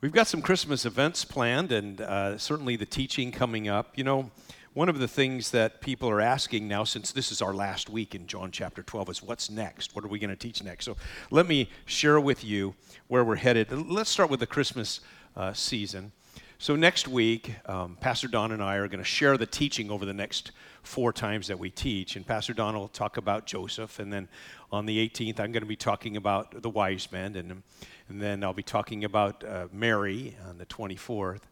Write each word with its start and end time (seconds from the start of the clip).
We've 0.00 0.12
got 0.12 0.28
some 0.28 0.42
Christmas 0.42 0.86
events 0.86 1.24
planned 1.24 1.72
and 1.72 2.00
uh, 2.00 2.38
certainly 2.38 2.76
the 2.76 2.86
teaching 2.86 3.32
coming 3.32 3.66
up. 3.66 3.98
You 3.98 4.04
know, 4.04 4.30
one 4.72 4.88
of 4.88 5.00
the 5.00 5.08
things 5.08 5.50
that 5.50 5.80
people 5.80 6.08
are 6.08 6.20
asking 6.20 6.68
now, 6.68 6.84
since 6.84 7.10
this 7.10 7.32
is 7.32 7.42
our 7.42 7.52
last 7.52 7.90
week 7.90 8.14
in 8.14 8.28
John 8.28 8.52
chapter 8.52 8.84
12, 8.84 9.08
is 9.08 9.22
what's 9.24 9.50
next? 9.50 9.96
What 9.96 10.04
are 10.04 10.08
we 10.08 10.20
going 10.20 10.30
to 10.30 10.36
teach 10.36 10.62
next? 10.62 10.84
So 10.84 10.96
let 11.32 11.48
me 11.48 11.68
share 11.84 12.20
with 12.20 12.44
you 12.44 12.76
where 13.08 13.24
we're 13.24 13.34
headed. 13.34 13.72
Let's 13.72 14.08
start 14.08 14.30
with 14.30 14.38
the 14.38 14.46
Christmas 14.46 15.00
uh, 15.36 15.52
season. 15.52 16.12
So 16.58 16.76
next 16.76 17.08
week, 17.08 17.56
um, 17.66 17.96
Pastor 18.00 18.28
Don 18.28 18.52
and 18.52 18.62
I 18.62 18.76
are 18.76 18.86
going 18.86 18.98
to 18.98 19.04
share 19.04 19.36
the 19.36 19.46
teaching 19.46 19.90
over 19.90 20.04
the 20.04 20.14
next 20.14 20.52
four 20.88 21.12
times 21.12 21.46
that 21.46 21.58
we 21.58 21.70
teach. 21.70 22.16
And 22.16 22.26
Pastor 22.26 22.52
Don 22.52 22.74
will 22.76 22.88
talk 22.88 23.16
about 23.16 23.46
Joseph. 23.46 23.98
And 23.98 24.12
then 24.12 24.28
on 24.72 24.86
the 24.86 25.08
18th, 25.08 25.38
I'm 25.38 25.52
going 25.52 25.62
to 25.62 25.66
be 25.66 25.76
talking 25.76 26.16
about 26.16 26.62
the 26.62 26.70
wise 26.70 27.12
men. 27.12 27.36
And 27.36 27.62
and 28.08 28.22
then 28.22 28.42
I'll 28.42 28.54
be 28.54 28.62
talking 28.62 29.04
about 29.04 29.44
uh, 29.44 29.68
Mary 29.72 30.36
on 30.48 30.58
the 30.58 30.66
24th. 30.66 31.42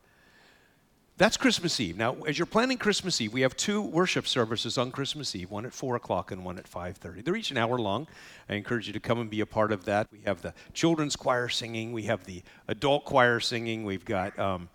That's 1.18 1.36
Christmas 1.36 1.80
Eve. 1.80 1.96
Now, 1.96 2.14
as 2.24 2.38
you're 2.38 2.46
planning 2.46 2.76
Christmas 2.76 3.20
Eve, 3.20 3.32
we 3.32 3.40
have 3.40 3.56
two 3.56 3.80
worship 3.80 4.26
services 4.26 4.76
on 4.76 4.90
Christmas 4.90 5.34
Eve, 5.34 5.50
one 5.50 5.64
at 5.64 5.72
4 5.72 5.96
o'clock 5.96 6.30
and 6.30 6.44
one 6.44 6.58
at 6.58 6.70
5.30. 6.70 7.24
They're 7.24 7.36
each 7.36 7.50
an 7.50 7.56
hour 7.56 7.78
long. 7.78 8.06
I 8.50 8.54
encourage 8.54 8.86
you 8.86 8.92
to 8.92 9.00
come 9.00 9.20
and 9.20 9.30
be 9.30 9.40
a 9.40 9.46
part 9.46 9.72
of 9.72 9.86
that. 9.86 10.08
We 10.12 10.20
have 10.26 10.42
the 10.42 10.52
children's 10.74 11.16
choir 11.16 11.48
singing. 11.48 11.92
We 11.92 12.02
have 12.02 12.24
the 12.24 12.42
adult 12.68 13.06
choir 13.06 13.40
singing. 13.40 13.84
We've 13.84 14.04
got 14.04 14.38
um, 14.38 14.68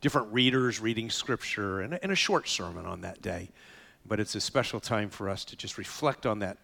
different 0.00 0.32
readers 0.32 0.78
reading 0.78 1.10
scripture 1.10 1.80
and, 1.80 1.98
and 2.00 2.12
a 2.12 2.16
short 2.16 2.48
sermon 2.48 2.86
on 2.86 3.00
that 3.00 3.20
day. 3.20 3.50
But 4.08 4.20
it's 4.20 4.34
a 4.34 4.40
special 4.40 4.80
time 4.80 5.10
for 5.10 5.28
us 5.28 5.44
to 5.46 5.56
just 5.56 5.78
reflect 5.78 6.24
on 6.26 6.38
that 6.40 6.56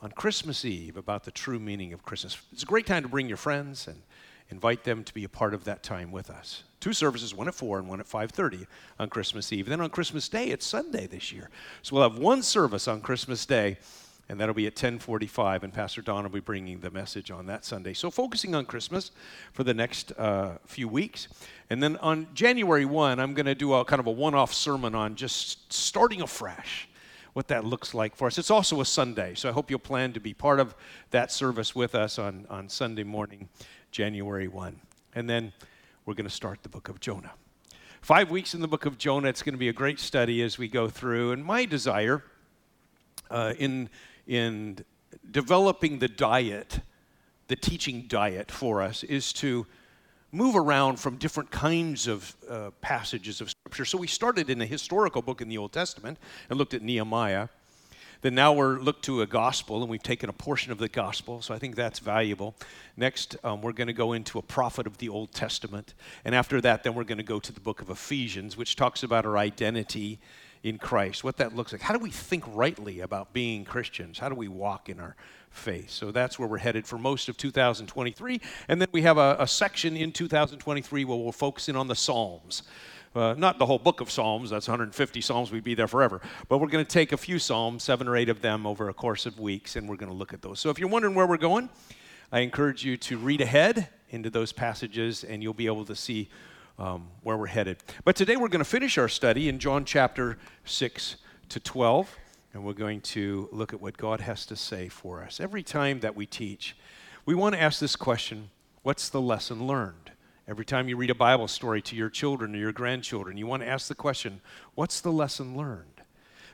on 0.00 0.12
Christmas 0.12 0.64
Eve 0.64 0.96
about 0.96 1.24
the 1.24 1.32
true 1.32 1.58
meaning 1.58 1.92
of 1.92 2.04
Christmas. 2.04 2.38
It's 2.52 2.62
a 2.62 2.66
great 2.66 2.86
time 2.86 3.02
to 3.02 3.08
bring 3.08 3.26
your 3.26 3.36
friends 3.36 3.88
and 3.88 4.02
invite 4.48 4.84
them 4.84 5.02
to 5.02 5.12
be 5.12 5.24
a 5.24 5.28
part 5.28 5.52
of 5.52 5.64
that 5.64 5.82
time 5.82 6.12
with 6.12 6.30
us. 6.30 6.62
Two 6.80 6.92
services, 6.92 7.34
one 7.34 7.48
at 7.48 7.54
4 7.54 7.80
and 7.80 7.88
one 7.88 7.98
at 7.98 8.06
5:30 8.06 8.66
on 8.98 9.10
Christmas 9.10 9.52
Eve. 9.52 9.66
Then 9.66 9.80
on 9.80 9.90
Christmas 9.90 10.28
Day, 10.28 10.48
it's 10.48 10.64
Sunday 10.64 11.06
this 11.08 11.32
year. 11.32 11.50
So 11.82 11.96
we'll 11.96 12.08
have 12.08 12.18
one 12.18 12.42
service 12.42 12.86
on 12.86 13.00
Christmas 13.00 13.44
Day 13.44 13.78
and 14.28 14.38
that'll 14.38 14.54
be 14.54 14.66
at 14.66 14.74
10:45 14.74 15.62
and 15.62 15.72
Pastor 15.72 16.02
Don 16.02 16.24
will 16.24 16.30
be 16.30 16.40
bringing 16.40 16.80
the 16.80 16.90
message 16.90 17.30
on 17.30 17.46
that 17.46 17.64
Sunday. 17.64 17.94
So 17.94 18.10
focusing 18.10 18.54
on 18.54 18.66
Christmas 18.66 19.10
for 19.52 19.64
the 19.64 19.74
next 19.74 20.12
uh, 20.18 20.58
few 20.66 20.88
weeks. 20.88 21.28
And 21.70 21.82
then 21.82 21.96
on 21.96 22.28
January 22.34 22.84
1, 22.84 23.18
I'm 23.18 23.34
going 23.34 23.46
to 23.46 23.54
do 23.54 23.72
a 23.72 23.84
kind 23.84 24.00
of 24.00 24.06
a 24.06 24.10
one-off 24.10 24.52
sermon 24.52 24.94
on 24.94 25.14
just 25.16 25.72
starting 25.72 26.20
afresh 26.22 26.88
what 27.32 27.48
that 27.48 27.64
looks 27.64 27.94
like 27.94 28.16
for 28.16 28.26
us. 28.26 28.38
It's 28.38 28.50
also 28.50 28.80
a 28.80 28.84
Sunday, 28.84 29.34
so 29.34 29.48
I 29.48 29.52
hope 29.52 29.70
you'll 29.70 29.78
plan 29.78 30.12
to 30.14 30.20
be 30.20 30.34
part 30.34 30.60
of 30.60 30.74
that 31.10 31.30
service 31.30 31.74
with 31.74 31.94
us 31.94 32.18
on, 32.18 32.46
on 32.50 32.68
Sunday 32.68 33.04
morning, 33.04 33.48
January 33.90 34.48
1. 34.48 34.80
And 35.14 35.28
then 35.28 35.52
we're 36.04 36.14
going 36.14 36.28
to 36.28 36.34
start 36.34 36.62
the 36.62 36.68
book 36.68 36.88
of 36.88 37.00
Jonah. 37.00 37.32
Five 38.00 38.30
weeks 38.30 38.54
in 38.54 38.60
the 38.60 38.68
book 38.68 38.86
of 38.86 38.98
Jonah. 38.98 39.28
It's 39.28 39.42
going 39.42 39.54
to 39.54 39.58
be 39.58 39.68
a 39.68 39.72
great 39.72 40.00
study 40.00 40.42
as 40.42 40.58
we 40.58 40.68
go 40.68 40.88
through. 40.88 41.32
And 41.32 41.44
my 41.44 41.64
desire 41.64 42.22
uh, 43.30 43.54
in, 43.58 43.88
in 44.28 44.84
developing 45.30 45.98
the 45.98 46.06
diet, 46.08 46.80
the 47.48 47.56
teaching 47.56 48.04
diet 48.06 48.52
for 48.52 48.82
us, 48.82 49.02
is 49.02 49.32
to 49.32 49.66
move 50.30 50.54
around 50.54 51.00
from 51.00 51.16
different 51.16 51.50
kinds 51.50 52.06
of 52.06 52.36
uh, 52.48 52.70
passages 52.82 53.40
of 53.40 53.48
Scripture. 53.50 53.86
So 53.86 53.96
we 53.96 54.06
started 54.06 54.50
in 54.50 54.60
a 54.60 54.66
historical 54.66 55.22
book 55.22 55.40
in 55.40 55.48
the 55.48 55.56
Old 55.56 55.72
Testament 55.72 56.18
and 56.50 56.58
looked 56.58 56.74
at 56.74 56.82
Nehemiah. 56.82 57.48
Then 58.20 58.34
now 58.34 58.52
we're 58.52 58.78
looked 58.80 59.04
to 59.04 59.22
a 59.22 59.26
gospel, 59.26 59.80
and 59.80 59.88
we've 59.88 60.02
taken 60.02 60.28
a 60.28 60.32
portion 60.32 60.72
of 60.72 60.78
the 60.78 60.88
gospel, 60.88 61.40
so 61.40 61.54
I 61.54 61.58
think 61.58 61.76
that's 61.76 62.00
valuable. 62.00 62.56
Next, 62.96 63.36
um, 63.44 63.62
we're 63.62 63.72
going 63.72 63.86
to 63.86 63.92
go 63.92 64.12
into 64.12 64.38
a 64.38 64.42
prophet 64.42 64.88
of 64.88 64.98
the 64.98 65.08
Old 65.08 65.32
Testament, 65.32 65.94
and 66.24 66.34
after 66.34 66.60
that, 66.60 66.82
then 66.82 66.94
we're 66.94 67.04
going 67.04 67.18
to 67.18 67.24
go 67.24 67.38
to 67.38 67.52
the 67.52 67.60
book 67.60 67.80
of 67.80 67.90
Ephesians, 67.90 68.56
which 68.56 68.74
talks 68.74 69.04
about 69.04 69.24
our 69.24 69.38
identity 69.38 70.18
in 70.62 70.78
Christ, 70.78 71.24
what 71.24 71.36
that 71.38 71.54
looks 71.54 71.72
like. 71.72 71.80
How 71.80 71.94
do 71.94 72.00
we 72.00 72.10
think 72.10 72.44
rightly 72.48 73.00
about 73.00 73.32
being 73.32 73.64
Christians? 73.64 74.18
How 74.18 74.28
do 74.28 74.34
we 74.34 74.48
walk 74.48 74.88
in 74.88 75.00
our 75.00 75.16
faith. 75.50 75.90
So 75.90 76.10
that's 76.10 76.38
where 76.38 76.48
we're 76.48 76.58
headed 76.58 76.86
for 76.86 76.98
most 76.98 77.28
of 77.28 77.36
2023. 77.36 78.40
And 78.68 78.80
then 78.80 78.88
we 78.92 79.02
have 79.02 79.18
a, 79.18 79.36
a 79.38 79.46
section 79.46 79.96
in 79.96 80.12
2023 80.12 81.04
where 81.04 81.18
we'll 81.18 81.32
focus 81.32 81.68
in 81.68 81.76
on 81.76 81.88
the 81.88 81.94
Psalms. 81.94 82.62
Uh, 83.14 83.34
not 83.36 83.58
the 83.58 83.66
whole 83.66 83.78
book 83.78 84.00
of 84.00 84.10
Psalms, 84.10 84.50
that's 84.50 84.68
150 84.68 85.20
Psalms, 85.20 85.50
we'd 85.50 85.64
be 85.64 85.74
there 85.74 85.88
forever. 85.88 86.20
But 86.48 86.58
we're 86.58 86.68
going 86.68 86.84
to 86.84 86.90
take 86.90 87.12
a 87.12 87.16
few 87.16 87.38
Psalms, 87.38 87.82
seven 87.82 88.06
or 88.06 88.16
eight 88.16 88.28
of 88.28 88.42
them, 88.42 88.66
over 88.66 88.88
a 88.88 88.94
course 88.94 89.26
of 89.26 89.40
weeks, 89.40 89.76
and 89.76 89.88
we're 89.88 89.96
going 89.96 90.12
to 90.12 90.16
look 90.16 90.32
at 90.34 90.42
those. 90.42 90.60
So 90.60 90.70
if 90.70 90.78
you're 90.78 90.90
wondering 90.90 91.14
where 91.14 91.26
we're 91.26 91.38
going, 91.38 91.70
I 92.30 92.40
encourage 92.40 92.84
you 92.84 92.96
to 92.98 93.16
read 93.16 93.40
ahead 93.40 93.88
into 94.10 94.30
those 94.30 94.52
passages, 94.52 95.24
and 95.24 95.42
you'll 95.42 95.54
be 95.54 95.66
able 95.66 95.86
to 95.86 95.96
see 95.96 96.28
um, 96.78 97.08
where 97.22 97.36
we're 97.36 97.46
headed. 97.46 97.78
But 98.04 98.16
today 98.16 98.36
we're 98.36 98.48
going 98.48 98.64
to 98.64 98.70
finish 98.70 98.98
our 98.98 99.08
study 99.08 99.48
in 99.48 99.58
John 99.58 99.84
chapter 99.84 100.38
6 100.64 101.16
to 101.48 101.60
12 101.60 102.16
and 102.54 102.64
we're 102.64 102.72
going 102.72 103.00
to 103.00 103.48
look 103.52 103.72
at 103.72 103.80
what 103.80 103.96
God 103.96 104.20
has 104.20 104.46
to 104.46 104.56
say 104.56 104.88
for 104.88 105.22
us. 105.22 105.40
Every 105.40 105.62
time 105.62 106.00
that 106.00 106.16
we 106.16 106.26
teach, 106.26 106.76
we 107.26 107.34
want 107.34 107.54
to 107.54 107.60
ask 107.60 107.78
this 107.80 107.96
question 107.96 108.50
what's 108.82 109.08
the 109.08 109.20
lesson 109.20 109.66
learned? 109.66 110.12
Every 110.46 110.64
time 110.64 110.88
you 110.88 110.96
read 110.96 111.10
a 111.10 111.14
Bible 111.14 111.46
story 111.46 111.82
to 111.82 111.96
your 111.96 112.08
children 112.08 112.54
or 112.54 112.58
your 112.58 112.72
grandchildren, 112.72 113.36
you 113.36 113.46
want 113.46 113.62
to 113.62 113.68
ask 113.68 113.88
the 113.88 113.94
question, 113.94 114.40
what's 114.74 115.00
the 115.02 115.12
lesson 115.12 115.56
learned? 115.56 115.97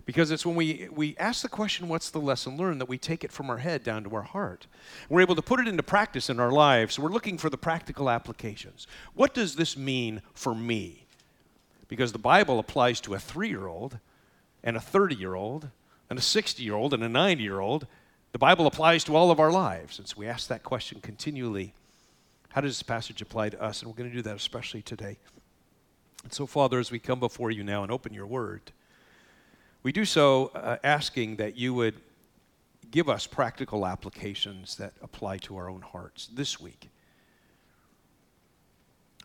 Because 0.06 0.30
it's 0.30 0.44
when 0.44 0.54
we, 0.54 0.88
we 0.92 1.16
ask 1.16 1.42
the 1.42 1.48
question, 1.48 1.88
what's 1.88 2.10
the 2.10 2.20
lesson 2.20 2.56
learned, 2.56 2.80
that 2.80 2.88
we 2.88 2.98
take 2.98 3.24
it 3.24 3.32
from 3.32 3.48
our 3.48 3.58
head 3.58 3.82
down 3.82 4.04
to 4.04 4.14
our 4.14 4.22
heart. 4.22 4.66
We're 5.08 5.22
able 5.22 5.34
to 5.34 5.42
put 5.42 5.60
it 5.60 5.68
into 5.68 5.82
practice 5.82 6.28
in 6.28 6.38
our 6.38 6.52
lives. 6.52 6.98
We're 6.98 7.08
looking 7.08 7.38
for 7.38 7.48
the 7.48 7.56
practical 7.56 8.10
applications. 8.10 8.86
What 9.14 9.32
does 9.32 9.56
this 9.56 9.76
mean 9.76 10.20
for 10.34 10.54
me? 10.54 11.06
Because 11.88 12.12
the 12.12 12.18
Bible 12.18 12.58
applies 12.58 13.00
to 13.02 13.14
a 13.14 13.18
three 13.18 13.48
year 13.48 13.66
old 13.66 13.98
and 14.62 14.76
a 14.76 14.80
30 14.80 15.14
year 15.14 15.34
old 15.34 15.68
and 16.10 16.18
a 16.18 16.22
60 16.22 16.62
year 16.62 16.74
old 16.74 16.92
and 16.92 17.02
a 17.02 17.08
90 17.08 17.42
year 17.42 17.60
old, 17.60 17.86
the 18.32 18.38
Bible 18.38 18.66
applies 18.66 19.04
to 19.04 19.16
all 19.16 19.30
of 19.30 19.40
our 19.40 19.52
lives. 19.52 19.98
And 19.98 20.06
so 20.06 20.16
we 20.18 20.26
ask 20.26 20.48
that 20.48 20.62
question 20.62 21.00
continually 21.00 21.72
how 22.50 22.60
does 22.60 22.78
this 22.78 22.84
passage 22.84 23.20
apply 23.20 23.48
to 23.48 23.60
us? 23.60 23.80
And 23.82 23.90
we're 23.90 23.96
going 23.96 24.10
to 24.10 24.14
do 24.14 24.22
that 24.22 24.36
especially 24.36 24.80
today. 24.80 25.18
And 26.22 26.32
so, 26.32 26.46
Father, 26.46 26.78
as 26.78 26.92
we 26.92 27.00
come 27.00 27.18
before 27.18 27.50
you 27.50 27.64
now 27.64 27.82
and 27.82 27.90
open 27.90 28.14
your 28.14 28.26
word, 28.26 28.70
we 29.84 29.92
do 29.92 30.04
so 30.04 30.50
uh, 30.54 30.78
asking 30.82 31.36
that 31.36 31.56
you 31.56 31.72
would 31.74 31.94
give 32.90 33.08
us 33.08 33.26
practical 33.26 33.86
applications 33.86 34.76
that 34.76 34.94
apply 35.02 35.38
to 35.38 35.56
our 35.56 35.70
own 35.70 35.82
hearts 35.82 36.26
this 36.26 36.58
week. 36.58 36.88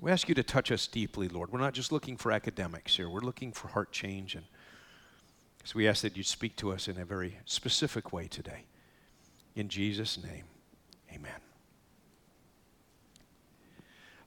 We 0.01 0.11
ask 0.11 0.29
you 0.29 0.35
to 0.35 0.43
touch 0.43 0.71
us 0.71 0.85
deeply, 0.85 1.27
Lord. 1.27 1.51
We're 1.51 1.59
not 1.59 1.73
just 1.73 1.91
looking 1.91 2.17
for 2.17 2.31
academics 2.31 2.95
here, 2.95 3.09
we're 3.09 3.21
looking 3.21 3.51
for 3.51 3.69
heart 3.69 3.91
change 3.91 4.35
and 4.35 4.45
so 5.63 5.73
we 5.75 5.87
ask 5.87 6.01
that 6.01 6.15
you 6.15 6.23
speak 6.23 6.55
to 6.57 6.71
us 6.71 6.87
in 6.87 6.97
a 6.97 7.05
very 7.05 7.37
specific 7.45 8.13
way 8.13 8.27
today. 8.27 8.63
In 9.55 9.67
Jesus' 9.67 10.17
name, 10.21 10.45
amen. 11.13 11.31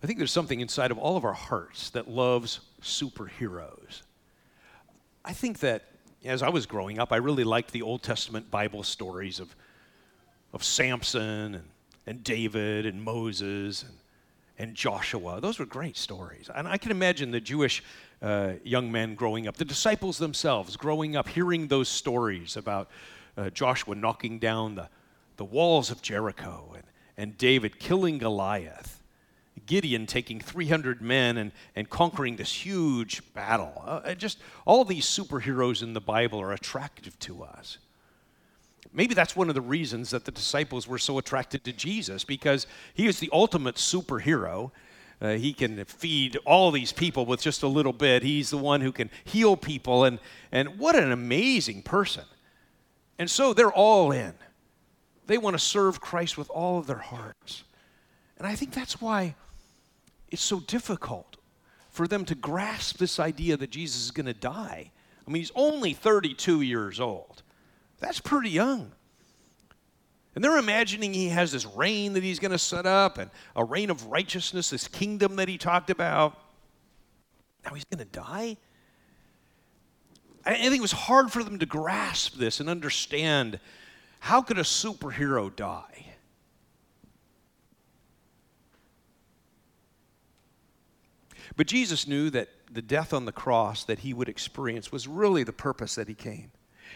I 0.03 0.07
think 0.07 0.19
there's 0.19 0.33
something 0.33 0.61
inside 0.61 0.91
of 0.91 0.99
all 0.99 1.17
of 1.17 1.25
our 1.25 1.33
hearts 1.33 1.91
that 1.91 2.09
loves 2.09 2.61
superheroes. 2.83 4.03
I 5.25 5.33
think 5.33 5.61
that 5.61 5.85
as 6.25 6.43
I 6.43 6.49
was 6.49 6.67
growing 6.67 6.99
up, 6.99 7.13
I 7.13 7.17
really 7.17 7.45
liked 7.45 7.73
the 7.73 7.83
Old 7.83 8.03
Testament 8.03 8.51
Bible 8.51 8.83
stories 8.83 9.41
of, 9.41 9.55
of 10.53 10.63
Samson 10.63 11.55
and, 11.57 11.65
and 12.07 12.25
David 12.25 12.87
and 12.87 13.03
Moses 13.03 13.83
and, 13.83 13.93
and 14.59 14.75
Joshua. 14.75 15.41
Those 15.41 15.59
were 15.59 15.67
great 15.67 15.97
stories. 15.97 16.49
And 16.55 16.69
I 16.69 16.77
can 16.79 16.91
imagine 16.91 17.31
the 17.31 17.41
Jewish 17.41 17.83
uh, 18.21 18.53
young 18.63 18.93
men 18.93 19.15
growing 19.15 19.49
up, 19.49 19.57
the 19.57 19.65
disciples 19.65 20.19
themselves 20.19 20.77
growing 20.77 21.17
up, 21.17 21.29
hearing 21.29 21.67
those 21.67 21.89
stories 21.89 22.57
about 22.57 22.89
uh, 23.37 23.51
Joshua 23.51 23.95
knocking 23.95 24.39
down 24.39 24.77
the, 24.77 24.89
the 25.37 25.45
walls 25.45 25.91
of 25.91 26.03
Jericho 26.03 26.73
and, 26.75 26.85
and 27.17 27.37
David 27.37 27.81
killing 27.81 28.19
Goliath. 28.19 29.02
Gideon 29.67 30.07
taking 30.07 30.41
300 30.41 31.03
men 31.03 31.37
and, 31.37 31.53
and 31.77 31.89
conquering 31.89 32.37
this 32.37 32.53
huge 32.65 33.23
battle. 33.35 33.83
Uh, 33.85 34.15
just 34.15 34.39
all 34.65 34.85
these 34.85 35.07
superheroes 35.07 35.83
in 35.83 35.93
the 35.93 36.01
Bible 36.01 36.41
are 36.41 36.53
attractive 36.53 37.19
to 37.21 37.43
us. 37.43 37.79
Maybe 38.93 39.15
that's 39.15 39.37
one 39.37 39.49
of 39.49 39.55
the 39.55 39.61
reasons 39.61 40.11
that 40.11 40.25
the 40.25 40.33
disciples 40.33 40.87
were 40.87 40.99
so 40.99 41.19
attracted 41.19 41.65
to 41.65 41.73
Jesus 41.73 42.25
because 42.25 42.67
he 42.95 43.07
is 43.07 43.21
the 43.21 43.31
ultimate 43.33 43.77
superhero 43.77 44.71
Uh, 45.21 45.35
he 45.35 45.53
can 45.53 45.85
feed 45.85 46.37
all 46.45 46.73
these 46.73 46.93
people 46.93 47.25
with 47.25 47.41
just 47.41 47.63
a 47.63 47.69
little 47.69 47.93
bit. 47.93 48.25
He's 48.25 48.51
the 48.51 48.59
one 48.59 48.81
who 48.81 48.91
can 48.91 49.09
heal 49.23 49.57
people. 49.57 50.05
And, 50.05 50.19
and 50.51 50.81
what 50.81 50.97
an 50.97 51.13
amazing 51.13 51.83
person. 51.83 52.25
And 53.21 53.31
so 53.31 53.55
they're 53.55 53.71
all 53.73 54.11
in. 54.11 54.35
They 55.29 55.39
want 55.39 55.55
to 55.55 55.61
serve 55.61 56.01
Christ 56.01 56.37
with 56.37 56.51
all 56.51 56.81
of 56.81 56.89
their 56.89 56.99
hearts. 56.99 57.63
And 58.43 58.51
I 58.51 58.57
think 58.57 58.73
that's 58.73 59.01
why 59.01 59.37
it's 60.29 60.43
so 60.43 60.59
difficult 60.59 61.37
for 61.91 62.09
them 62.09 62.25
to 62.25 62.35
grasp 62.35 62.99
this 62.99 63.21
idea 63.21 63.57
that 63.57 63.71
Jesus 63.71 64.03
is 64.03 64.11
going 64.11 64.27
to 64.27 64.35
die. 64.35 64.91
I 65.25 65.31
mean, 65.31 65.41
he's 65.41 65.53
only 65.55 65.93
32 65.93 66.61
years 66.63 66.99
old. 66.99 67.45
That's 68.01 68.19
pretty 68.19 68.51
young. 68.51 68.91
And 70.35 70.43
they're 70.43 70.59
imagining 70.59 71.15
he 71.15 71.29
has 71.29 71.53
this 71.53 71.65
reign 71.65 72.15
that 72.15 72.25
he's 72.25 72.41
going 72.41 72.51
to 72.51 72.59
set 72.59 72.85
up 72.85 73.17
and 73.17 73.31
a 73.55 73.63
reign 73.63 73.91
of 73.91 74.07
righteousness, 74.07 74.71
this 74.71 74.89
kingdom 74.89 75.37
that 75.37 75.49
he 75.49 75.57
talked 75.57 75.89
about. 75.89 76.37
Now 77.65 77.75
he's 77.75 77.85
going 77.85 78.05
to 78.05 78.13
die? 78.13 78.57
I 80.45 80.55
think 80.55 80.79
it 80.79 80.81
was 80.81 80.91
hard 80.91 81.31
for 81.31 81.45
them 81.45 81.61
to 81.61 81.67
grasp 81.67 82.35
this 82.39 82.59
and 82.59 82.69
understand 82.69 83.61
how 84.19 84.43
could 84.43 84.59
a 84.59 84.63
superhero 84.63 85.55
die? 85.55 86.02
But 91.57 91.67
Jesus 91.67 92.07
knew 92.07 92.31
that 92.31 92.49
the 92.71 92.83
death 92.83 93.13
on 93.13 93.25
the 93.25 93.33
cross 93.33 93.85
that 93.85 94.01
he 94.01 94.15
would 94.15 94.29
experience 94.29 94.91
was 94.91 95.07
really 95.07 95.45
the 95.45 95.53
purpose 95.53 95.95
that 95.97 96.09
he 96.09 96.15
came. 96.15 96.51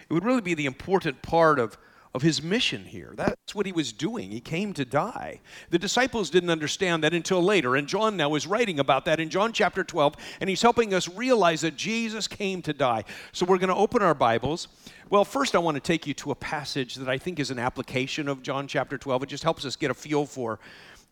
It 0.08 0.12
would 0.12 0.24
really 0.24 0.40
be 0.40 0.54
the 0.54 0.66
important 0.66 1.22
part 1.22 1.58
of 1.58 1.76
of 2.16 2.22
his 2.22 2.42
mission 2.42 2.82
here. 2.82 3.12
That's 3.14 3.54
what 3.54 3.66
he 3.66 3.72
was 3.72 3.92
doing. 3.92 4.30
He 4.30 4.40
came 4.40 4.72
to 4.72 4.86
die. 4.86 5.40
The 5.68 5.78
disciples 5.78 6.30
didn't 6.30 6.48
understand 6.48 7.04
that 7.04 7.12
until 7.12 7.42
later, 7.42 7.76
and 7.76 7.86
John 7.86 8.16
now 8.16 8.34
is 8.34 8.46
writing 8.46 8.80
about 8.80 9.04
that 9.04 9.20
in 9.20 9.28
John 9.28 9.52
chapter 9.52 9.84
12, 9.84 10.14
and 10.40 10.48
he's 10.48 10.62
helping 10.62 10.94
us 10.94 11.10
realize 11.10 11.60
that 11.60 11.76
Jesus 11.76 12.26
came 12.26 12.62
to 12.62 12.72
die. 12.72 13.04
So 13.32 13.44
we're 13.44 13.58
going 13.58 13.68
to 13.68 13.74
open 13.74 14.00
our 14.00 14.14
Bibles. 14.14 14.68
Well, 15.10 15.26
first, 15.26 15.54
I 15.54 15.58
want 15.58 15.74
to 15.74 15.80
take 15.80 16.06
you 16.06 16.14
to 16.14 16.30
a 16.30 16.34
passage 16.34 16.94
that 16.94 17.08
I 17.08 17.18
think 17.18 17.38
is 17.38 17.50
an 17.50 17.58
application 17.58 18.28
of 18.28 18.42
John 18.42 18.66
chapter 18.66 18.96
12. 18.96 19.24
It 19.24 19.28
just 19.28 19.44
helps 19.44 19.66
us 19.66 19.76
get 19.76 19.90
a 19.90 19.94
feel 19.94 20.24
for 20.24 20.58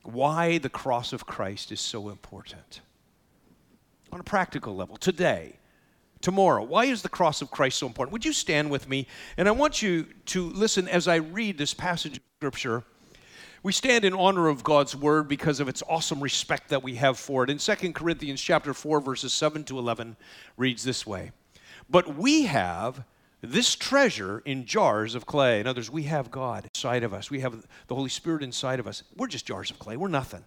why 0.05 0.56
the 0.56 0.70
cross 0.70 1.12
of 1.12 1.26
Christ 1.26 1.70
is 1.70 1.81
so 1.81 2.08
important. 2.08 2.81
On 4.14 4.20
a 4.20 4.22
practical 4.22 4.76
level, 4.76 4.96
today, 4.96 5.56
tomorrow. 6.20 6.62
Why 6.62 6.84
is 6.84 7.02
the 7.02 7.08
cross 7.08 7.43
of 7.43 7.50
Christ 7.50 7.78
so 7.78 7.88
important? 7.88 8.12
Would 8.12 8.25
you 8.25 8.32
stand 8.32 8.70
with 8.70 8.88
me? 8.88 9.08
And 9.37 9.49
I 9.49 9.50
want 9.50 9.82
you 9.82 10.06
to 10.26 10.50
listen 10.50 10.87
as 10.87 11.08
I 11.08 11.16
read 11.16 11.58
this 11.58 11.75
passage 11.75 12.19
of 12.19 12.22
Scripture. 12.38 12.84
We 13.64 13.72
stand 13.72 14.05
in 14.05 14.14
honor 14.14 14.46
of 14.46 14.62
God's 14.62 14.94
word 14.94 15.26
because 15.26 15.58
of 15.58 15.66
its 15.66 15.82
awesome 15.88 16.22
respect 16.22 16.69
that 16.69 16.84
we 16.84 16.94
have 16.94 17.19
for 17.19 17.43
it. 17.43 17.50
In 17.50 17.58
2 17.58 17.93
Corinthians 17.93 18.40
chapter 18.40 18.72
4 18.72 19.00
verses 19.00 19.32
7 19.32 19.64
to 19.64 19.81
11 19.81 20.17
reads 20.56 20.84
this 20.84 21.05
way. 21.05 21.32
But 21.90 22.14
we 22.14 22.44
have 22.44 23.02
this 23.40 23.75
treasure 23.75 24.43
in 24.44 24.64
jars 24.64 25.17
of 25.17 25.26
clay. 25.26 25.58
In 25.58 25.67
other 25.67 25.81
words, 25.81 25.90
we 25.90 26.05
have 26.05 26.31
God 26.31 26.70
inside 26.72 27.02
of 27.02 27.12
us. 27.12 27.32
We 27.32 27.40
have 27.40 27.67
the 27.88 27.96
Holy 27.96 28.10
Spirit 28.10 28.44
inside 28.44 28.78
of 28.78 28.87
us. 28.87 29.02
We're 29.17 29.26
just 29.26 29.44
jars 29.44 29.72
of 29.72 29.81
clay. 29.81 29.96
We're 29.96 30.06
nothing. 30.06 30.44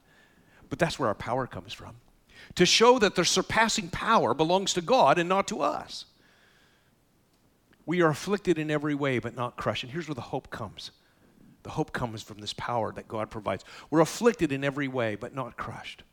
But 0.69 0.79
that's 0.79 0.97
where 0.97 1.09
our 1.09 1.15
power 1.15 1.47
comes 1.47 1.73
from 1.73 1.97
to 2.55 2.65
show 2.65 2.99
that 2.99 3.15
the 3.15 3.25
surpassing 3.25 3.89
power 3.89 4.33
belongs 4.33 4.73
to 4.73 4.81
God 4.81 5.17
and 5.17 5.29
not 5.29 5.47
to 5.49 5.61
us. 5.61 6.05
We 7.85 8.01
are 8.01 8.09
afflicted 8.09 8.57
in 8.57 8.69
every 8.69 8.95
way, 8.95 9.19
but 9.19 9.35
not 9.35 9.55
crushed. 9.55 9.83
And 9.83 9.91
here's 9.91 10.07
where 10.07 10.15
the 10.15 10.21
hope 10.21 10.49
comes 10.49 10.91
the 11.63 11.73
hope 11.73 11.91
comes 11.91 12.23
from 12.23 12.39
this 12.39 12.53
power 12.53 12.93
that 12.93 13.09
God 13.09 13.29
provides. 13.29 13.65
We're 13.89 13.99
afflicted 13.99 14.53
in 14.53 14.63
every 14.63 14.87
way, 14.87 15.15
but 15.15 15.35
not 15.35 15.57
crushed, 15.57 16.03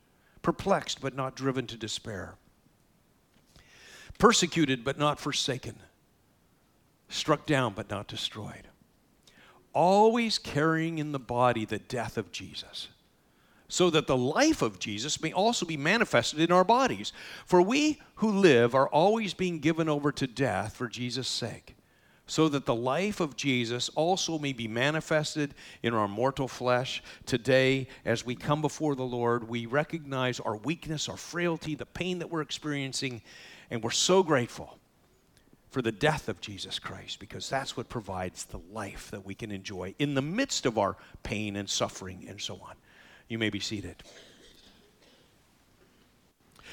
perplexed, 0.42 1.00
but 1.00 1.14
not 1.14 1.36
driven 1.36 1.68
to 1.68 1.76
despair, 1.76 2.34
persecuted, 4.18 4.82
but 4.82 4.98
not 4.98 5.20
forsaken, 5.20 5.76
struck 7.08 7.46
down, 7.46 7.72
but 7.72 7.88
not 7.88 8.08
destroyed. 8.08 8.66
Always 9.72 10.38
carrying 10.38 10.98
in 10.98 11.12
the 11.12 11.20
body 11.20 11.64
the 11.64 11.78
death 11.78 12.18
of 12.18 12.32
Jesus 12.32 12.88
so 13.68 13.90
that 13.90 14.06
the 14.06 14.16
life 14.16 14.62
of 14.62 14.78
Jesus 14.78 15.22
may 15.22 15.32
also 15.32 15.64
be 15.66 15.76
manifested 15.76 16.40
in 16.40 16.52
our 16.52 16.64
bodies. 16.64 17.12
For 17.46 17.62
we 17.62 18.00
who 18.16 18.30
live 18.30 18.74
are 18.74 18.88
always 18.88 19.34
being 19.34 19.58
given 19.58 19.88
over 19.88 20.12
to 20.12 20.26
death 20.26 20.76
for 20.76 20.88
Jesus' 20.88 21.28
sake, 21.28 21.74
so 22.26 22.48
that 22.48 22.66
the 22.66 22.74
life 22.74 23.20
of 23.20 23.36
Jesus 23.36 23.88
also 23.90 24.38
may 24.38 24.52
be 24.52 24.68
manifested 24.68 25.54
in 25.82 25.94
our 25.94 26.08
mortal 26.08 26.48
flesh. 26.48 27.02
Today, 27.26 27.88
as 28.04 28.24
we 28.24 28.34
come 28.34 28.60
before 28.60 28.94
the 28.94 29.02
Lord, 29.02 29.48
we 29.48 29.66
recognize 29.66 30.40
our 30.40 30.56
weakness, 30.56 31.08
our 31.08 31.16
frailty, 31.16 31.74
the 31.74 31.86
pain 31.86 32.18
that 32.18 32.30
we're 32.30 32.42
experiencing, 32.42 33.22
and 33.70 33.82
we're 33.82 33.90
so 33.90 34.22
grateful 34.22 34.78
for 35.70 35.82
the 35.82 35.90
death 35.90 36.28
of 36.28 36.40
Jesus 36.40 36.78
Christ 36.78 37.18
because 37.18 37.50
that's 37.50 37.76
what 37.76 37.88
provides 37.88 38.44
the 38.44 38.60
life 38.70 39.10
that 39.10 39.26
we 39.26 39.34
can 39.34 39.50
enjoy 39.50 39.92
in 39.98 40.14
the 40.14 40.22
midst 40.22 40.66
of 40.66 40.78
our 40.78 40.96
pain 41.24 41.56
and 41.56 41.68
suffering 41.68 42.26
and 42.28 42.40
so 42.40 42.54
on. 42.62 42.76
You 43.28 43.38
may 43.38 43.50
be 43.50 43.60
seated. 43.60 43.96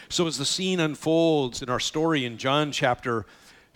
So, 0.09 0.27
as 0.27 0.38
the 0.38 0.45
scene 0.45 0.80
unfolds 0.80 1.62
in 1.62 1.69
our 1.69 1.80
story 1.80 2.25
in 2.25 2.38
John 2.38 2.71
chapter 2.71 3.25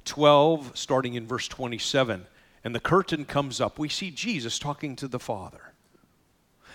12, 0.03 0.77
starting 0.77 1.13
in 1.13 1.25
verse 1.25 1.47
27, 1.47 2.25
and 2.63 2.75
the 2.75 2.79
curtain 2.79 3.25
comes 3.25 3.61
up, 3.61 3.79
we 3.79 3.87
see 3.87 4.11
Jesus 4.11 4.59
talking 4.59 4.95
to 4.97 5.07
the 5.07 5.19
Father. 5.19 5.71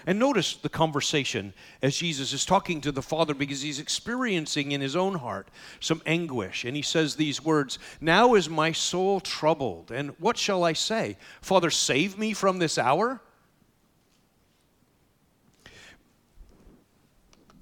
And 0.07 0.19
notice 0.19 0.57
the 0.57 0.71
conversation 0.71 1.53
as 1.83 1.97
Jesus 1.97 2.33
is 2.33 2.47
talking 2.47 2.81
to 2.81 2.93
the 2.93 3.03
Father 3.03 3.35
because 3.35 3.61
he's 3.61 3.79
experiencing 3.79 4.73
in 4.73 4.81
his 4.81 4.97
own 4.97 5.17
heart 5.17 5.49
some 5.79 6.01
anguish. 6.07 6.65
And 6.65 6.75
he 6.75 6.83
says 6.83 7.17
these 7.17 7.45
words 7.45 7.79
Now 8.01 8.35
is 8.35 8.49
my 8.49 8.73
soul 8.73 9.21
troubled. 9.21 9.91
And 9.91 10.15
what 10.19 10.39
shall 10.39 10.65
I 10.65 10.73
say? 10.73 11.19
Father, 11.43 11.71
save 11.71 12.17
me 12.17 12.33
from 12.33 12.59
this 12.59 12.79
hour? 12.79 13.21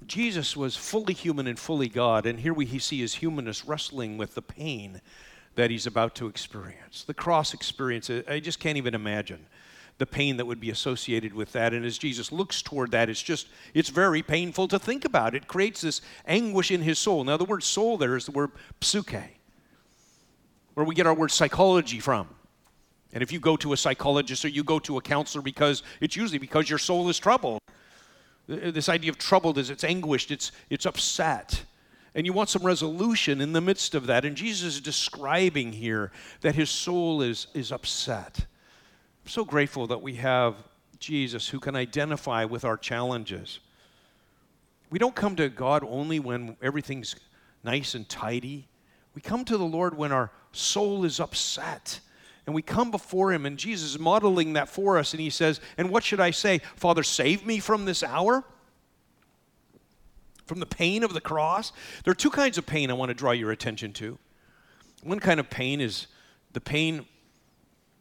Jesus 0.09 0.57
was 0.57 0.75
fully 0.75 1.13
human 1.13 1.47
and 1.47 1.57
fully 1.57 1.87
God, 1.87 2.25
and 2.25 2.39
here 2.39 2.53
we 2.53 2.65
see 2.79 2.99
his 2.99 3.15
humanness 3.15 3.65
wrestling 3.65 4.17
with 4.17 4.35
the 4.35 4.41
pain 4.41 5.01
that 5.55 5.71
he's 5.71 5.87
about 5.87 6.15
to 6.15 6.27
experience. 6.27 7.03
The 7.03 7.13
cross 7.13 7.53
experience, 7.53 8.09
I 8.27 8.39
just 8.39 8.59
can't 8.59 8.77
even 8.77 8.95
imagine 8.95 9.45
the 9.99 10.05
pain 10.05 10.37
that 10.37 10.45
would 10.45 10.59
be 10.59 10.69
associated 10.69 11.33
with 11.33 11.51
that. 11.51 11.73
And 11.73 11.85
as 11.85 11.97
Jesus 11.97 12.31
looks 12.31 12.61
toward 12.61 12.91
that, 12.91 13.09
it's 13.09 13.21
just, 13.21 13.47
it's 13.73 13.89
very 13.89 14.23
painful 14.23 14.67
to 14.69 14.79
think 14.79 15.05
about. 15.05 15.35
It 15.35 15.47
creates 15.47 15.81
this 15.81 16.01
anguish 16.25 16.71
in 16.71 16.81
his 16.81 16.97
soul. 16.97 17.23
Now, 17.23 17.37
the 17.37 17.45
word 17.45 17.63
soul 17.63 17.97
there 17.97 18.15
is 18.15 18.25
the 18.25 18.31
word 18.31 18.51
psyche, 18.81 19.37
where 20.73 20.85
we 20.85 20.95
get 20.95 21.05
our 21.05 21.13
word 21.13 21.31
psychology 21.31 21.99
from. 21.99 22.29
And 23.11 23.21
if 23.21 23.31
you 23.31 23.39
go 23.39 23.57
to 23.57 23.73
a 23.73 23.77
psychologist 23.77 24.45
or 24.45 24.49
you 24.49 24.63
go 24.63 24.79
to 24.79 24.97
a 24.97 25.01
counselor 25.01 25.41
because 25.41 25.83
it's 25.99 26.15
usually 26.15 26.39
because 26.39 26.69
your 26.69 26.79
soul 26.79 27.09
is 27.09 27.19
troubled. 27.19 27.59
Uh, 28.49 28.71
this 28.71 28.89
idea 28.89 29.11
of 29.11 29.17
troubled 29.17 29.57
is 29.57 29.69
it's 29.69 29.83
anguished, 29.83 30.31
it's, 30.31 30.51
it's 30.69 30.85
upset. 30.85 31.63
And 32.15 32.25
you 32.25 32.33
want 32.33 32.49
some 32.49 32.63
resolution 32.63 33.39
in 33.41 33.53
the 33.53 33.61
midst 33.61 33.93
of 33.93 34.07
that. 34.07 34.25
And 34.25 34.35
Jesus 34.35 34.75
is 34.75 34.81
describing 34.81 35.71
here 35.71 36.11
that 36.41 36.55
his 36.55 36.69
soul 36.69 37.21
is, 37.21 37.47
is 37.53 37.71
upset. 37.71 38.39
I'm 39.23 39.29
so 39.29 39.45
grateful 39.45 39.87
that 39.87 40.01
we 40.01 40.15
have 40.15 40.55
Jesus 40.99 41.47
who 41.47 41.59
can 41.59 41.75
identify 41.75 42.45
with 42.45 42.65
our 42.65 42.77
challenges. 42.77 43.59
We 44.89 44.97
don't 44.97 45.15
come 45.15 45.35
to 45.35 45.49
God 45.49 45.83
only 45.87 46.19
when 46.19 46.57
everything's 46.61 47.15
nice 47.63 47.93
and 47.93 48.09
tidy. 48.09 48.67
We 49.13 49.21
come 49.21 49.45
to 49.45 49.57
the 49.57 49.65
Lord 49.65 49.95
when 49.95 50.11
our 50.11 50.31
soul 50.51 51.05
is 51.05 51.19
upset 51.19 51.99
and 52.49 52.55
we 52.55 52.63
come 52.63 52.89
before 52.89 53.31
him, 53.31 53.45
and 53.45 53.59
Jesus 53.59 53.91
is 53.91 53.99
modeling 53.99 54.53
that 54.53 54.67
for 54.67 54.97
us, 54.97 55.13
and 55.13 55.21
he 55.21 55.29
says, 55.29 55.61
And 55.77 55.91
what 55.91 56.03
should 56.03 56.19
I 56.19 56.31
say? 56.31 56.61
Father, 56.75 57.03
save 57.03 57.45
me 57.45 57.59
from 57.59 57.85
this 57.85 58.01
hour? 58.01 58.43
From 60.47 60.59
the 60.59 60.65
pain 60.65 61.03
of 61.03 61.13
the 61.13 61.21
cross? 61.21 61.71
There 62.03 62.11
are 62.11 62.15
two 62.15 62.31
kinds 62.31 62.57
of 62.57 62.65
pain 62.65 62.89
I 62.89 62.95
want 62.95 63.09
to 63.09 63.13
draw 63.13 63.33
your 63.33 63.51
attention 63.51 63.93
to. 63.93 64.17
One 65.03 65.19
kind 65.19 65.39
of 65.39 65.51
pain 65.51 65.79
is 65.79 66.07
the 66.53 66.59
pain 66.59 67.05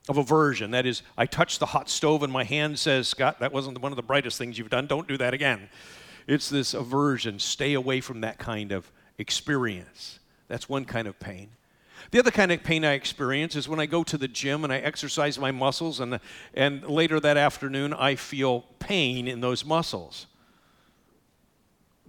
of 0.08 0.16
aversion. 0.16 0.70
That 0.70 0.86
is, 0.86 1.02
I 1.18 1.26
touch 1.26 1.58
the 1.58 1.66
hot 1.66 1.90
stove 1.90 2.22
and 2.22 2.32
my 2.32 2.44
hand 2.44 2.78
says, 2.78 3.06
Scott, 3.06 3.40
that 3.40 3.52
wasn't 3.52 3.78
one 3.82 3.92
of 3.92 3.96
the 3.96 4.02
brightest 4.02 4.38
things 4.38 4.56
you've 4.56 4.70
done. 4.70 4.86
Don't 4.86 5.06
do 5.06 5.18
that 5.18 5.34
again. 5.34 5.68
It's 6.26 6.48
this 6.48 6.72
aversion. 6.72 7.38
Stay 7.38 7.74
away 7.74 8.00
from 8.00 8.22
that 8.22 8.38
kind 8.38 8.72
of 8.72 8.90
experience. 9.18 10.20
That's 10.48 10.70
one 10.70 10.86
kind 10.86 11.06
of 11.06 11.20
pain. 11.20 11.50
The 12.10 12.18
other 12.18 12.30
kind 12.30 12.52
of 12.52 12.62
pain 12.62 12.84
I 12.84 12.92
experience 12.92 13.56
is 13.56 13.68
when 13.68 13.80
I 13.80 13.86
go 13.86 14.02
to 14.04 14.18
the 14.18 14.28
gym 14.28 14.64
and 14.64 14.72
I 14.72 14.78
exercise 14.78 15.38
my 15.38 15.50
muscles, 15.50 16.00
and, 16.00 16.20
and 16.54 16.86
later 16.88 17.20
that 17.20 17.36
afternoon 17.36 17.92
I 17.92 18.14
feel 18.14 18.62
pain 18.78 19.28
in 19.28 19.40
those 19.40 19.64
muscles. 19.64 20.26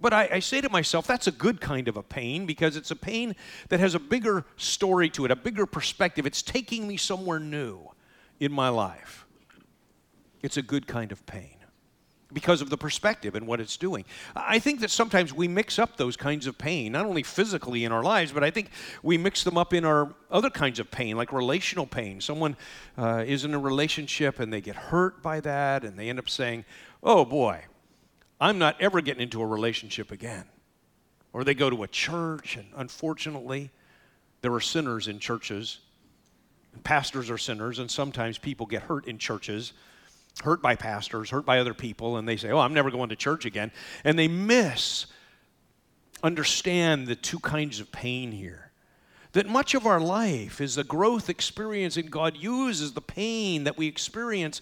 But 0.00 0.14
I, 0.14 0.28
I, 0.32 0.38
say 0.38 0.62
to 0.62 0.70
myself, 0.70 1.06
that's 1.06 1.26
a 1.26 1.32
good 1.32 1.60
kind 1.60 1.86
of 1.86 1.98
a 1.98 2.02
pain 2.02 2.46
because 2.46 2.74
it's 2.74 2.90
a 2.90 2.96
pain 2.96 3.36
that 3.68 3.80
has 3.80 3.94
a 3.94 3.98
bigger 3.98 4.46
story 4.56 5.10
to 5.10 5.26
it, 5.26 5.30
a 5.30 5.36
bigger 5.36 5.66
perspective. 5.66 6.24
It's 6.24 6.40
taking 6.40 6.88
me 6.88 6.96
somewhere 6.96 7.38
new 7.38 7.80
in 8.38 8.50
my 8.50 8.70
life. 8.70 9.26
It's 10.42 10.56
a 10.56 10.62
good 10.62 10.86
kind 10.86 11.12
of 11.12 11.26
pain. 11.26 11.59
Because 12.32 12.62
of 12.62 12.70
the 12.70 12.76
perspective 12.76 13.34
and 13.34 13.46
what 13.46 13.60
it's 13.60 13.76
doing. 13.76 14.04
I 14.34 14.58
think 14.58 14.80
that 14.80 14.90
sometimes 14.90 15.32
we 15.32 15.48
mix 15.48 15.78
up 15.78 15.96
those 15.96 16.16
kinds 16.16 16.46
of 16.46 16.58
pain, 16.58 16.92
not 16.92 17.06
only 17.06 17.22
physically 17.22 17.84
in 17.84 17.92
our 17.92 18.02
lives, 18.02 18.32
but 18.32 18.44
I 18.44 18.50
think 18.50 18.70
we 19.02 19.18
mix 19.18 19.44
them 19.44 19.58
up 19.58 19.74
in 19.74 19.84
our 19.84 20.14
other 20.30 20.50
kinds 20.50 20.78
of 20.78 20.90
pain, 20.90 21.16
like 21.16 21.32
relational 21.32 21.86
pain. 21.86 22.20
Someone 22.20 22.56
uh, 22.96 23.24
is 23.26 23.44
in 23.44 23.54
a 23.54 23.58
relationship 23.58 24.38
and 24.38 24.52
they 24.52 24.60
get 24.60 24.76
hurt 24.76 25.22
by 25.22 25.40
that, 25.40 25.84
and 25.84 25.98
they 25.98 26.08
end 26.08 26.18
up 26.18 26.28
saying, 26.28 26.64
Oh 27.02 27.24
boy, 27.24 27.64
I'm 28.40 28.58
not 28.58 28.80
ever 28.80 29.00
getting 29.00 29.22
into 29.22 29.42
a 29.42 29.46
relationship 29.46 30.10
again. 30.10 30.44
Or 31.32 31.44
they 31.44 31.54
go 31.54 31.70
to 31.70 31.82
a 31.82 31.88
church, 31.88 32.56
and 32.56 32.66
unfortunately, 32.76 33.70
there 34.42 34.52
are 34.52 34.60
sinners 34.60 35.06
in 35.06 35.18
churches. 35.18 35.78
Pastors 36.82 37.30
are 37.30 37.38
sinners, 37.38 37.78
and 37.78 37.90
sometimes 37.90 38.38
people 38.38 38.66
get 38.66 38.82
hurt 38.82 39.06
in 39.06 39.18
churches 39.18 39.72
hurt 40.42 40.62
by 40.62 40.74
pastors, 40.76 41.30
hurt 41.30 41.44
by 41.44 41.58
other 41.58 41.74
people, 41.74 42.16
and 42.16 42.28
they 42.28 42.36
say, 42.36 42.50
Oh, 42.50 42.58
I'm 42.58 42.74
never 42.74 42.90
going 42.90 43.10
to 43.10 43.16
church 43.16 43.44
again. 43.44 43.70
And 44.04 44.18
they 44.18 44.28
miss, 44.28 45.06
understand 46.22 47.06
the 47.06 47.16
two 47.16 47.38
kinds 47.40 47.80
of 47.80 47.92
pain 47.92 48.32
here. 48.32 48.70
That 49.32 49.48
much 49.48 49.74
of 49.74 49.86
our 49.86 50.00
life 50.00 50.60
is 50.60 50.74
the 50.74 50.82
growth 50.82 51.30
experience, 51.30 51.96
and 51.96 52.10
God 52.10 52.36
uses 52.36 52.92
the 52.92 53.00
pain 53.00 53.62
that 53.64 53.78
we 53.78 53.86
experience 53.86 54.60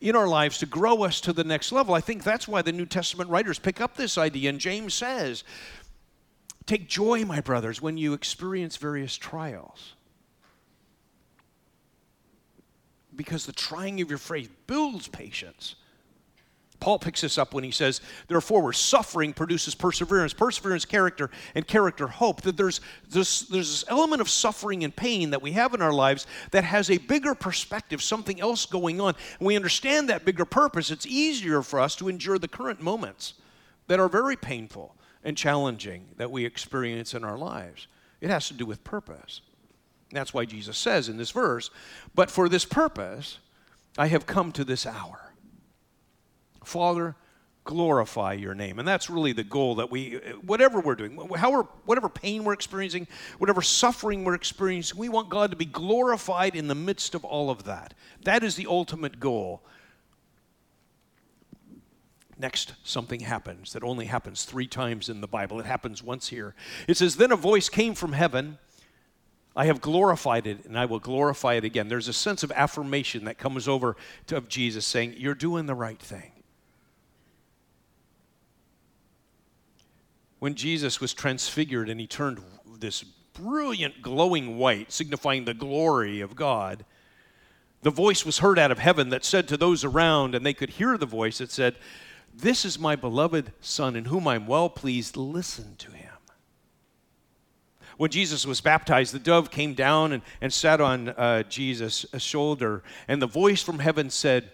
in 0.00 0.14
our 0.14 0.28
lives 0.28 0.58
to 0.58 0.66
grow 0.66 1.04
us 1.04 1.22
to 1.22 1.32
the 1.32 1.44
next 1.44 1.72
level. 1.72 1.94
I 1.94 2.02
think 2.02 2.22
that's 2.22 2.46
why 2.46 2.60
the 2.60 2.72
New 2.72 2.84
Testament 2.84 3.30
writers 3.30 3.58
pick 3.58 3.80
up 3.80 3.96
this 3.96 4.18
idea. 4.18 4.50
And 4.50 4.58
James 4.58 4.92
says, 4.92 5.42
Take 6.66 6.86
joy, 6.86 7.24
my 7.24 7.40
brothers, 7.40 7.80
when 7.80 7.96
you 7.96 8.12
experience 8.12 8.76
various 8.76 9.16
trials 9.16 9.94
because 13.20 13.44
the 13.44 13.52
trying 13.52 14.00
of 14.00 14.08
your 14.08 14.16
faith 14.16 14.50
builds 14.66 15.06
patience. 15.06 15.74
Paul 16.80 16.98
picks 16.98 17.20
this 17.20 17.36
up 17.36 17.52
when 17.52 17.64
he 17.64 17.70
says, 17.70 18.00
therefore, 18.28 18.62
where 18.62 18.72
suffering 18.72 19.34
produces 19.34 19.74
perseverance, 19.74 20.32
perseverance, 20.32 20.86
character, 20.86 21.30
and 21.54 21.66
character, 21.66 22.06
hope. 22.06 22.40
That 22.40 22.56
there's 22.56 22.80
this, 23.10 23.42
there's 23.42 23.68
this 23.68 23.84
element 23.88 24.22
of 24.22 24.30
suffering 24.30 24.84
and 24.84 24.96
pain 24.96 25.28
that 25.32 25.42
we 25.42 25.52
have 25.52 25.74
in 25.74 25.82
our 25.82 25.92
lives 25.92 26.26
that 26.52 26.64
has 26.64 26.88
a 26.88 26.96
bigger 26.96 27.34
perspective, 27.34 28.02
something 28.02 28.40
else 28.40 28.64
going 28.64 29.02
on. 29.02 29.14
And 29.38 29.46
we 29.46 29.54
understand 29.54 30.08
that 30.08 30.24
bigger 30.24 30.46
purpose. 30.46 30.90
It's 30.90 31.04
easier 31.04 31.60
for 31.60 31.78
us 31.78 31.94
to 31.96 32.08
endure 32.08 32.38
the 32.38 32.48
current 32.48 32.80
moments 32.80 33.34
that 33.88 34.00
are 34.00 34.08
very 34.08 34.36
painful 34.36 34.96
and 35.22 35.36
challenging 35.36 36.06
that 36.16 36.30
we 36.30 36.46
experience 36.46 37.12
in 37.12 37.22
our 37.22 37.36
lives. 37.36 37.86
It 38.22 38.30
has 38.30 38.48
to 38.48 38.54
do 38.54 38.64
with 38.64 38.82
purpose. 38.82 39.42
That's 40.12 40.34
why 40.34 40.44
Jesus 40.44 40.76
says 40.76 41.08
in 41.08 41.16
this 41.16 41.30
verse, 41.30 41.70
But 42.14 42.30
for 42.30 42.48
this 42.48 42.64
purpose 42.64 43.38
I 43.98 44.08
have 44.08 44.26
come 44.26 44.52
to 44.52 44.64
this 44.64 44.86
hour. 44.86 45.32
Father, 46.64 47.16
glorify 47.64 48.32
your 48.32 48.54
name. 48.54 48.78
And 48.78 48.86
that's 48.86 49.10
really 49.10 49.32
the 49.32 49.44
goal 49.44 49.76
that 49.76 49.90
we, 49.90 50.14
whatever 50.44 50.80
we're 50.80 50.94
doing, 50.94 51.18
however, 51.36 51.68
whatever 51.84 52.08
pain 52.08 52.44
we're 52.44 52.52
experiencing, 52.52 53.06
whatever 53.38 53.62
suffering 53.62 54.24
we're 54.24 54.34
experiencing, 54.34 54.98
we 54.98 55.08
want 55.08 55.28
God 55.28 55.50
to 55.50 55.56
be 55.56 55.64
glorified 55.66 56.56
in 56.56 56.68
the 56.68 56.74
midst 56.74 57.14
of 57.14 57.24
all 57.24 57.50
of 57.50 57.64
that. 57.64 57.94
That 58.22 58.42
is 58.42 58.56
the 58.56 58.66
ultimate 58.66 59.20
goal. 59.20 59.62
Next, 62.38 62.72
something 62.84 63.20
happens 63.20 63.74
that 63.74 63.82
only 63.82 64.06
happens 64.06 64.44
three 64.44 64.66
times 64.66 65.10
in 65.10 65.20
the 65.20 65.28
Bible. 65.28 65.60
It 65.60 65.66
happens 65.66 66.02
once 66.02 66.28
here. 66.28 66.54
It 66.88 66.96
says, 66.96 67.16
Then 67.16 67.32
a 67.32 67.36
voice 67.36 67.68
came 67.68 67.94
from 67.94 68.14
heaven 68.14 68.58
I 69.56 69.66
have 69.66 69.80
glorified 69.80 70.46
it 70.46 70.64
and 70.64 70.78
I 70.78 70.84
will 70.84 71.00
glorify 71.00 71.54
it 71.54 71.64
again. 71.64 71.88
There's 71.88 72.08
a 72.08 72.12
sense 72.12 72.42
of 72.42 72.52
affirmation 72.52 73.24
that 73.24 73.38
comes 73.38 73.66
over 73.66 73.96
to, 74.28 74.36
of 74.36 74.48
Jesus 74.48 74.86
saying, 74.86 75.14
You're 75.16 75.34
doing 75.34 75.66
the 75.66 75.74
right 75.74 75.98
thing. 75.98 76.32
When 80.38 80.54
Jesus 80.54 81.00
was 81.00 81.12
transfigured 81.12 81.88
and 81.90 82.00
he 82.00 82.06
turned 82.06 82.40
this 82.78 83.02
brilliant 83.34 84.00
glowing 84.02 84.56
white, 84.56 84.92
signifying 84.92 85.44
the 85.44 85.54
glory 85.54 86.20
of 86.20 86.36
God, 86.36 86.84
the 87.82 87.90
voice 87.90 88.24
was 88.24 88.38
heard 88.38 88.58
out 88.58 88.70
of 88.70 88.78
heaven 88.78 89.10
that 89.10 89.24
said 89.24 89.48
to 89.48 89.56
those 89.56 89.84
around, 89.84 90.34
and 90.34 90.44
they 90.44 90.54
could 90.54 90.70
hear 90.70 90.96
the 90.96 91.06
voice 91.06 91.38
that 91.38 91.50
said, 91.50 91.76
This 92.34 92.64
is 92.64 92.78
my 92.78 92.94
beloved 92.94 93.52
Son 93.60 93.96
in 93.96 94.06
whom 94.06 94.28
I'm 94.28 94.46
well 94.46 94.70
pleased. 94.70 95.16
Listen 95.16 95.76
to 95.76 95.90
him 95.90 95.99
when 98.00 98.10
Jesus 98.10 98.46
was 98.46 98.62
baptized, 98.62 99.12
the 99.12 99.18
dove 99.18 99.50
came 99.50 99.74
down 99.74 100.12
and, 100.12 100.22
and 100.40 100.50
sat 100.50 100.80
on 100.80 101.10
uh, 101.10 101.42
Jesus' 101.42 102.06
shoulder, 102.16 102.82
and 103.06 103.20
the 103.20 103.26
voice 103.26 103.62
from 103.62 103.78
heaven 103.78 104.08
said, 104.08 104.48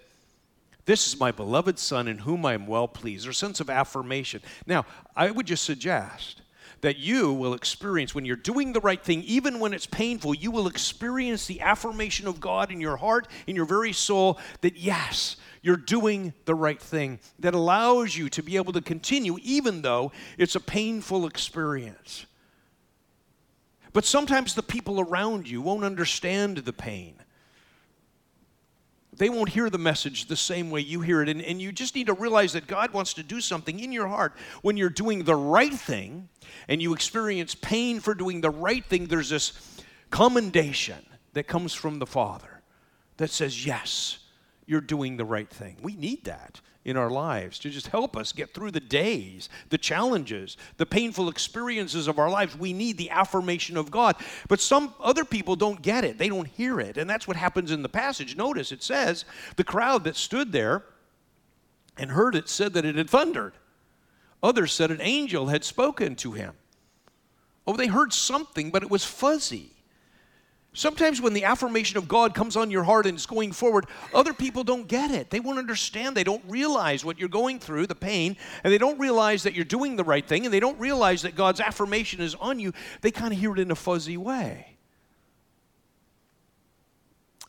This 0.84 1.06
is 1.06 1.20
my 1.20 1.30
beloved 1.30 1.78
Son 1.78 2.08
in 2.08 2.18
whom 2.18 2.44
I 2.44 2.54
am 2.54 2.66
well 2.66 2.88
pleased. 2.88 3.28
A 3.28 3.32
sense 3.32 3.60
of 3.60 3.70
affirmation. 3.70 4.42
Now, 4.66 4.84
I 5.14 5.30
would 5.30 5.46
just 5.46 5.62
suggest 5.62 6.42
that 6.80 6.96
you 6.96 7.32
will 7.32 7.54
experience 7.54 8.16
when 8.16 8.24
you're 8.24 8.34
doing 8.34 8.72
the 8.72 8.80
right 8.80 9.00
thing, 9.00 9.22
even 9.22 9.60
when 9.60 9.72
it's 9.72 9.86
painful, 9.86 10.34
you 10.34 10.50
will 10.50 10.66
experience 10.66 11.46
the 11.46 11.60
affirmation 11.60 12.26
of 12.26 12.40
God 12.40 12.72
in 12.72 12.80
your 12.80 12.96
heart, 12.96 13.28
in 13.46 13.54
your 13.54 13.64
very 13.64 13.92
soul, 13.92 14.40
that 14.62 14.76
yes, 14.76 15.36
you're 15.62 15.76
doing 15.76 16.34
the 16.46 16.54
right 16.56 16.82
thing, 16.82 17.20
that 17.38 17.54
allows 17.54 18.16
you 18.16 18.28
to 18.28 18.42
be 18.42 18.56
able 18.56 18.72
to 18.72 18.82
continue, 18.82 19.38
even 19.40 19.82
though 19.82 20.10
it's 20.36 20.56
a 20.56 20.60
painful 20.60 21.26
experience. 21.26 22.26
But 23.96 24.04
sometimes 24.04 24.54
the 24.54 24.62
people 24.62 25.00
around 25.00 25.48
you 25.48 25.62
won't 25.62 25.82
understand 25.82 26.58
the 26.58 26.72
pain. 26.74 27.14
They 29.16 29.30
won't 29.30 29.48
hear 29.48 29.70
the 29.70 29.78
message 29.78 30.26
the 30.26 30.36
same 30.36 30.70
way 30.70 30.82
you 30.82 31.00
hear 31.00 31.22
it. 31.22 31.30
And, 31.30 31.40
and 31.40 31.62
you 31.62 31.72
just 31.72 31.94
need 31.94 32.08
to 32.08 32.12
realize 32.12 32.52
that 32.52 32.66
God 32.66 32.92
wants 32.92 33.14
to 33.14 33.22
do 33.22 33.40
something 33.40 33.80
in 33.80 33.92
your 33.92 34.06
heart 34.06 34.34
when 34.60 34.76
you're 34.76 34.90
doing 34.90 35.24
the 35.24 35.34
right 35.34 35.72
thing 35.72 36.28
and 36.68 36.82
you 36.82 36.92
experience 36.92 37.54
pain 37.54 38.00
for 38.00 38.12
doing 38.14 38.42
the 38.42 38.50
right 38.50 38.84
thing. 38.84 39.06
There's 39.06 39.30
this 39.30 39.54
commendation 40.10 41.02
that 41.32 41.46
comes 41.46 41.72
from 41.72 41.98
the 41.98 42.04
Father 42.04 42.60
that 43.16 43.30
says, 43.30 43.64
Yes, 43.64 44.18
you're 44.66 44.82
doing 44.82 45.16
the 45.16 45.24
right 45.24 45.48
thing. 45.48 45.78
We 45.80 45.96
need 45.96 46.24
that 46.24 46.60
in 46.86 46.96
our 46.96 47.10
lives 47.10 47.58
to 47.58 47.68
just 47.68 47.88
help 47.88 48.16
us 48.16 48.32
get 48.32 48.54
through 48.54 48.70
the 48.70 48.78
days, 48.78 49.48
the 49.70 49.76
challenges, 49.76 50.56
the 50.76 50.86
painful 50.86 51.28
experiences 51.28 52.06
of 52.06 52.20
our 52.20 52.30
lives. 52.30 52.56
We 52.56 52.72
need 52.72 52.96
the 52.96 53.10
affirmation 53.10 53.76
of 53.76 53.90
God. 53.90 54.14
But 54.46 54.60
some 54.60 54.94
other 55.00 55.24
people 55.24 55.56
don't 55.56 55.82
get 55.82 56.04
it, 56.04 56.16
they 56.16 56.28
don't 56.28 56.46
hear 56.46 56.78
it. 56.78 56.96
And 56.96 57.10
that's 57.10 57.26
what 57.26 57.36
happens 57.36 57.72
in 57.72 57.82
the 57.82 57.88
passage. 57.88 58.36
Notice 58.36 58.70
it 58.70 58.84
says 58.84 59.24
the 59.56 59.64
crowd 59.64 60.04
that 60.04 60.14
stood 60.14 60.52
there 60.52 60.84
and 61.98 62.12
heard 62.12 62.36
it 62.36 62.48
said 62.48 62.72
that 62.74 62.84
it 62.84 62.94
had 62.94 63.10
thundered. 63.10 63.54
Others 64.40 64.72
said 64.72 64.92
an 64.92 65.00
angel 65.00 65.48
had 65.48 65.64
spoken 65.64 66.14
to 66.16 66.32
him. 66.32 66.54
Oh, 67.66 67.76
they 67.76 67.88
heard 67.88 68.12
something, 68.12 68.70
but 68.70 68.84
it 68.84 68.90
was 68.90 69.04
fuzzy. 69.04 69.72
Sometimes 70.76 71.22
when 71.22 71.32
the 71.32 71.44
affirmation 71.44 71.96
of 71.96 72.06
God 72.06 72.34
comes 72.34 72.54
on 72.54 72.70
your 72.70 72.84
heart 72.84 73.06
and 73.06 73.16
it's 73.16 73.24
going 73.24 73.52
forward, 73.52 73.86
other 74.12 74.34
people 74.34 74.62
don't 74.62 74.86
get 74.86 75.10
it. 75.10 75.30
They 75.30 75.40
won't 75.40 75.58
understand. 75.58 76.14
They 76.14 76.22
don't 76.22 76.44
realize 76.46 77.02
what 77.02 77.18
you're 77.18 77.30
going 77.30 77.60
through, 77.60 77.86
the 77.86 77.94
pain, 77.94 78.36
and 78.62 78.70
they 78.70 78.76
don't 78.76 79.00
realize 79.00 79.44
that 79.44 79.54
you're 79.54 79.64
doing 79.64 79.96
the 79.96 80.04
right 80.04 80.24
thing, 80.24 80.44
and 80.44 80.52
they 80.52 80.60
don't 80.60 80.78
realize 80.78 81.22
that 81.22 81.34
God's 81.34 81.60
affirmation 81.60 82.20
is 82.20 82.34
on 82.34 82.60
you. 82.60 82.74
They 83.00 83.10
kind 83.10 83.32
of 83.32 83.40
hear 83.40 83.54
it 83.54 83.58
in 83.58 83.70
a 83.70 83.74
fuzzy 83.74 84.18
way. 84.18 84.76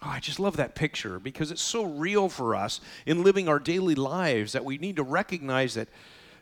Oh, 0.01 0.07
I 0.07 0.21
just 0.21 0.39
love 0.39 0.55
that 0.55 0.73
picture 0.73 1.19
because 1.19 1.51
it's 1.51 1.61
so 1.61 1.83
real 1.83 2.29
for 2.29 2.55
us 2.55 2.79
in 3.05 3.23
living 3.23 3.49
our 3.49 3.59
daily 3.59 3.95
lives 3.95 4.53
that 4.53 4.63
we 4.63 4.77
need 4.77 4.95
to 4.95 5.03
recognize 5.03 5.73
that, 5.73 5.89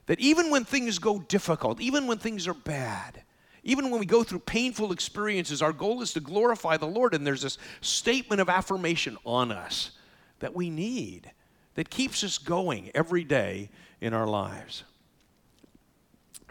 that 0.05 0.19
even 0.19 0.51
when 0.51 0.65
things 0.65 0.99
go 0.99 1.17
difficult, 1.17 1.81
even 1.81 2.05
when 2.05 2.19
things 2.19 2.47
are 2.47 2.53
bad, 2.53 3.23
even 3.65 3.89
when 3.89 3.99
we 3.99 4.05
go 4.05 4.23
through 4.23 4.39
painful 4.39 4.91
experiences, 4.91 5.61
our 5.63 5.73
goal 5.73 6.03
is 6.03 6.13
to 6.13 6.19
glorify 6.19 6.77
the 6.77 6.85
Lord. 6.85 7.15
And 7.15 7.25
there's 7.25 7.41
this 7.41 7.57
statement 7.81 8.39
of 8.39 8.47
affirmation 8.47 9.17
on 9.25 9.51
us 9.51 9.91
that 10.39 10.55
we 10.55 10.69
need 10.69 11.31
that 11.73 11.89
keeps 11.89 12.23
us 12.23 12.37
going 12.37 12.91
every 12.93 13.23
day 13.23 13.69
in 13.99 14.13
our 14.13 14.27
lives. 14.27 14.83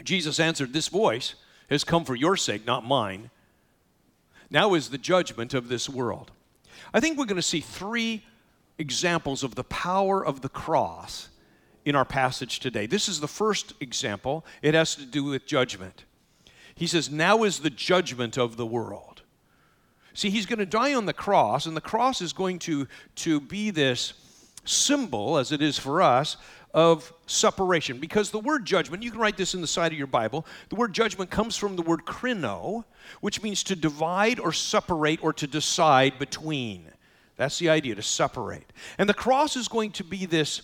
Jesus 0.03 0.41
answered, 0.41 0.73
This 0.73 0.89
voice 0.89 1.37
has 1.71 1.85
come 1.85 2.05
for 2.05 2.17
your 2.17 2.37
sake, 2.37 2.67
not 2.67 2.85
mine. 2.85 3.31
Now 4.51 4.75
is 4.75 4.91
the 4.91 4.99
judgment 4.99 5.55
of 5.55 5.69
this 5.69 5.89
world. 5.89 6.33
I 6.93 6.99
think 6.99 7.17
we're 7.17 7.27
going 7.27 7.37
to 7.37 7.43
see 7.43 7.61
three 7.61 8.25
examples 8.77 9.45
of 9.45 9.55
the 9.55 9.65
power 9.65 10.25
of 10.25 10.41
the 10.41 10.49
cross 10.49 11.29
in 11.85 11.95
our 11.95 12.05
passage 12.05 12.59
today. 12.59 12.87
This 12.87 13.09
is 13.09 13.21
the 13.21 13.29
first 13.29 13.73
example, 13.81 14.45
it 14.63 14.75
has 14.75 14.97
to 14.97 15.07
do 15.07 15.23
with 15.23 15.47
judgment. 15.47 16.05
He 16.75 16.87
says, 16.87 17.11
Now 17.11 17.45
is 17.45 17.61
the 17.61 17.71
judgment 17.71 18.37
of 18.37 18.57
the 18.57 18.67
world. 18.67 19.23
See, 20.15 20.31
he's 20.31 20.47
going 20.47 20.61
to 20.61 20.67
die 20.67 20.95
on 20.95 21.07
the 21.07 21.13
cross, 21.13 21.67
and 21.67 21.77
the 21.77 21.81
cross 21.81 22.21
is 22.21 22.33
going 22.33 22.61
to, 22.61 22.87
to 23.17 23.41
be 23.41 23.71
this 23.71 24.15
symbol, 24.65 25.39
as 25.39 25.51
it 25.53 25.61
is 25.61 25.79
for 25.79 26.01
us, 26.01 26.37
of 26.73 27.13
separation. 27.27 27.99
Because 27.99 28.31
the 28.31 28.39
word 28.39 28.65
judgment, 28.65 29.03
you 29.03 29.11
can 29.11 29.21
write 29.21 29.37
this 29.37 29.55
in 29.55 29.61
the 29.61 29.67
side 29.67 29.93
of 29.93 29.99
your 29.99 30.07
Bible, 30.07 30.47
the 30.69 30.77
word 30.77 30.93
judgment 30.93 31.31
comes 31.31 31.57
from 31.57 31.77
the 31.77 31.83
word 31.83 32.05
krino, 32.05 32.85
which 33.21 33.43
means 33.43 33.63
to 33.65 33.77
divide 33.77 34.41
or 34.41 34.53
separate 34.53 35.23
or 35.23 35.33
to 35.33 35.47
decide 35.47 36.19
between. 36.19 36.85
That's 37.37 37.59
the 37.59 37.69
idea, 37.69 37.95
to 37.95 38.03
separate. 38.03 38.73
And 38.99 39.09
the 39.09 39.15
cross 39.15 39.57
is 39.57 39.69
going 39.69 39.93
to 39.93 40.05
be 40.05 40.27
this, 40.27 40.63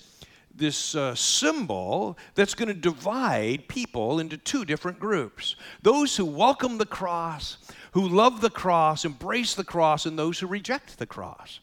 this 0.55 0.95
uh, 0.95 1.15
symbol 1.15 2.19
that's 2.35 2.55
going 2.55 2.69
to 2.69 2.75
divide 2.75 3.69
people 3.69 4.21
into 4.21 4.37
two 4.37 4.65
different 4.65 4.99
groups 4.99 5.57
those 5.83 6.17
who 6.17 6.25
welcome 6.25 6.79
the 6.79 6.87
cross, 6.87 7.59
who 7.93 8.09
love 8.09 8.41
the 8.41 8.51
cross, 8.51 9.05
embrace 9.05 9.55
the 9.55 9.65
cross, 9.65 10.07
and 10.07 10.19
those 10.19 10.39
who 10.39 10.47
reject 10.47 10.99
the 10.99 11.07
cross. 11.07 11.61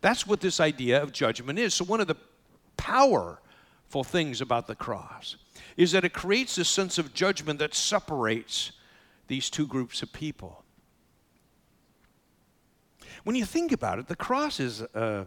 That's 0.00 0.26
what 0.26 0.40
this 0.40 0.60
idea 0.60 1.02
of 1.02 1.12
judgment 1.12 1.58
is. 1.58 1.74
So, 1.74 1.84
one 1.84 2.00
of 2.00 2.06
the 2.06 2.16
powerful 2.76 4.04
things 4.04 4.40
about 4.40 4.66
the 4.66 4.76
cross 4.76 5.36
is 5.76 5.92
that 5.92 6.04
it 6.04 6.12
creates 6.12 6.56
this 6.56 6.68
sense 6.68 6.98
of 6.98 7.14
judgment 7.14 7.58
that 7.58 7.74
separates 7.74 8.72
these 9.26 9.50
two 9.50 9.66
groups 9.66 10.02
of 10.02 10.12
people. 10.12 10.64
When 13.24 13.36
you 13.36 13.44
think 13.44 13.72
about 13.72 13.98
it, 13.98 14.06
the 14.06 14.16
cross 14.16 14.60
is 14.60 14.80
a, 14.80 15.26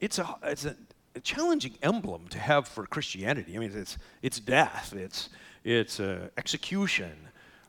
it's 0.00 0.18
a, 0.18 0.36
it's 0.42 0.64
a, 0.64 0.76
a 1.14 1.20
challenging 1.20 1.74
emblem 1.82 2.26
to 2.28 2.38
have 2.38 2.66
for 2.66 2.86
Christianity. 2.86 3.56
I 3.56 3.58
mean, 3.58 3.72
it's, 3.74 3.98
it's 4.22 4.40
death, 4.40 4.92
it's, 4.96 5.28
it's 5.62 6.00
uh, 6.00 6.28
execution. 6.36 7.12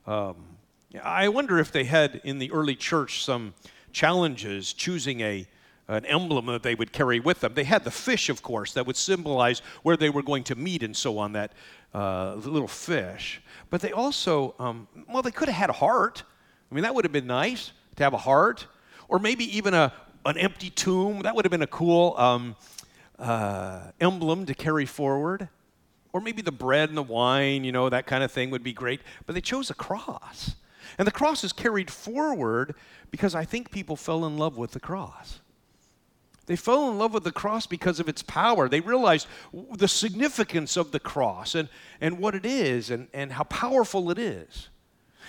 Um, 0.07 0.35
I 1.03 1.29
wonder 1.29 1.59
if 1.59 1.71
they 1.71 1.83
had 1.83 2.21
in 2.23 2.39
the 2.39 2.51
early 2.51 2.75
church 2.75 3.23
some 3.23 3.53
challenges 3.91 4.73
choosing 4.73 5.21
a, 5.21 5.47
an 5.87 6.05
emblem 6.05 6.47
that 6.47 6.63
they 6.63 6.75
would 6.75 6.91
carry 6.91 7.19
with 7.19 7.41
them. 7.41 7.53
They 7.53 7.63
had 7.63 7.83
the 7.83 7.91
fish, 7.91 8.29
of 8.29 8.41
course, 8.41 8.73
that 8.73 8.85
would 8.87 8.97
symbolize 8.97 9.59
where 9.83 9.97
they 9.97 10.09
were 10.09 10.23
going 10.23 10.43
to 10.45 10.55
meet 10.55 10.83
and 10.83 10.95
so 10.95 11.17
on, 11.17 11.33
that 11.33 11.51
uh, 11.93 12.35
little 12.35 12.67
fish. 12.67 13.41
But 13.69 13.81
they 13.81 13.91
also, 13.91 14.55
um, 14.59 14.87
well, 15.11 15.21
they 15.21 15.31
could 15.31 15.47
have 15.47 15.57
had 15.57 15.69
a 15.69 15.73
heart. 15.73 16.23
I 16.71 16.75
mean, 16.75 16.83
that 16.83 16.95
would 16.95 17.05
have 17.05 17.11
been 17.11 17.27
nice 17.27 17.71
to 17.97 18.03
have 18.03 18.13
a 18.13 18.17
heart. 18.17 18.67
Or 19.07 19.19
maybe 19.19 19.55
even 19.57 19.73
a, 19.73 19.93
an 20.25 20.37
empty 20.37 20.71
tomb. 20.71 21.21
That 21.21 21.35
would 21.35 21.45
have 21.45 21.51
been 21.51 21.61
a 21.61 21.67
cool 21.67 22.15
um, 22.17 22.55
uh, 23.19 23.91
emblem 23.99 24.45
to 24.45 24.53
carry 24.53 24.85
forward. 24.85 25.49
Or 26.13 26.21
maybe 26.21 26.41
the 26.41 26.51
bread 26.51 26.89
and 26.89 26.97
the 26.97 27.03
wine, 27.03 27.63
you 27.63 27.71
know, 27.71 27.89
that 27.89 28.07
kind 28.07 28.23
of 28.23 28.31
thing 28.31 28.49
would 28.51 28.63
be 28.63 28.73
great. 28.73 29.01
But 29.25 29.35
they 29.35 29.41
chose 29.41 29.69
a 29.69 29.73
cross. 29.73 30.55
And 30.97 31.05
the 31.05 31.11
cross 31.11 31.43
is 31.43 31.51
carried 31.51 31.91
forward 31.91 32.75
because 33.11 33.35
I 33.35 33.43
think 33.43 33.71
people 33.71 33.95
fell 33.95 34.25
in 34.25 34.37
love 34.37 34.57
with 34.57 34.71
the 34.71 34.79
cross. 34.79 35.39
They 36.45 36.55
fell 36.55 36.91
in 36.91 36.97
love 36.97 37.13
with 37.13 37.23
the 37.23 37.31
cross 37.31 37.65
because 37.65 37.99
of 37.99 38.07
its 38.07 38.21
power. 38.21 38.69
They 38.69 38.79
realized 38.79 39.27
the 39.73 39.87
significance 39.87 40.77
of 40.77 40.91
the 40.91 40.99
cross 40.99 41.55
and, 41.55 41.69
and 41.99 42.19
what 42.19 42.35
it 42.35 42.45
is 42.45 42.91
and, 42.91 43.07
and 43.13 43.31
how 43.31 43.43
powerful 43.43 44.11
it 44.11 44.19
is. 44.19 44.69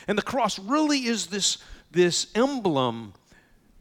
And 0.07 0.19
the 0.19 0.23
cross 0.23 0.59
really 0.59 1.07
is 1.07 1.29
this, 1.29 1.59
this 1.91 2.29
emblem 2.35 3.15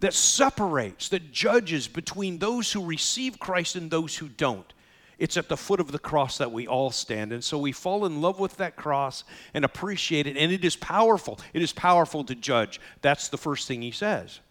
that 0.05 0.13
separates, 0.13 1.09
that 1.09 1.31
judges 1.31 1.87
between 1.87 2.37
those 2.37 2.71
who 2.71 2.85
receive 2.85 3.39
Christ 3.39 3.75
and 3.75 3.89
those 3.89 4.15
who 4.15 4.27
don't. 4.27 4.71
It's 5.17 5.35
at 5.35 5.49
the 5.49 5.57
foot 5.57 5.79
of 5.79 5.91
the 5.91 5.97
cross 5.97 6.37
that 6.37 6.51
we 6.51 6.67
all 6.67 6.91
stand. 6.91 7.33
And 7.33 7.43
so 7.43 7.57
we 7.57 7.71
fall 7.71 8.05
in 8.05 8.21
love 8.21 8.39
with 8.39 8.57
that 8.57 8.75
cross 8.75 9.23
and 9.55 9.65
appreciate 9.65 10.27
it. 10.27 10.37
And 10.37 10.51
it 10.51 10.63
is 10.63 10.75
powerful. 10.75 11.39
It 11.53 11.63
is 11.63 11.73
powerful 11.73 12.23
to 12.25 12.35
judge. 12.35 12.79
That's 13.01 13.29
the 13.29 13.37
first 13.39 13.67
thing 13.67 13.81
he 13.81 13.89
says. 13.89 14.41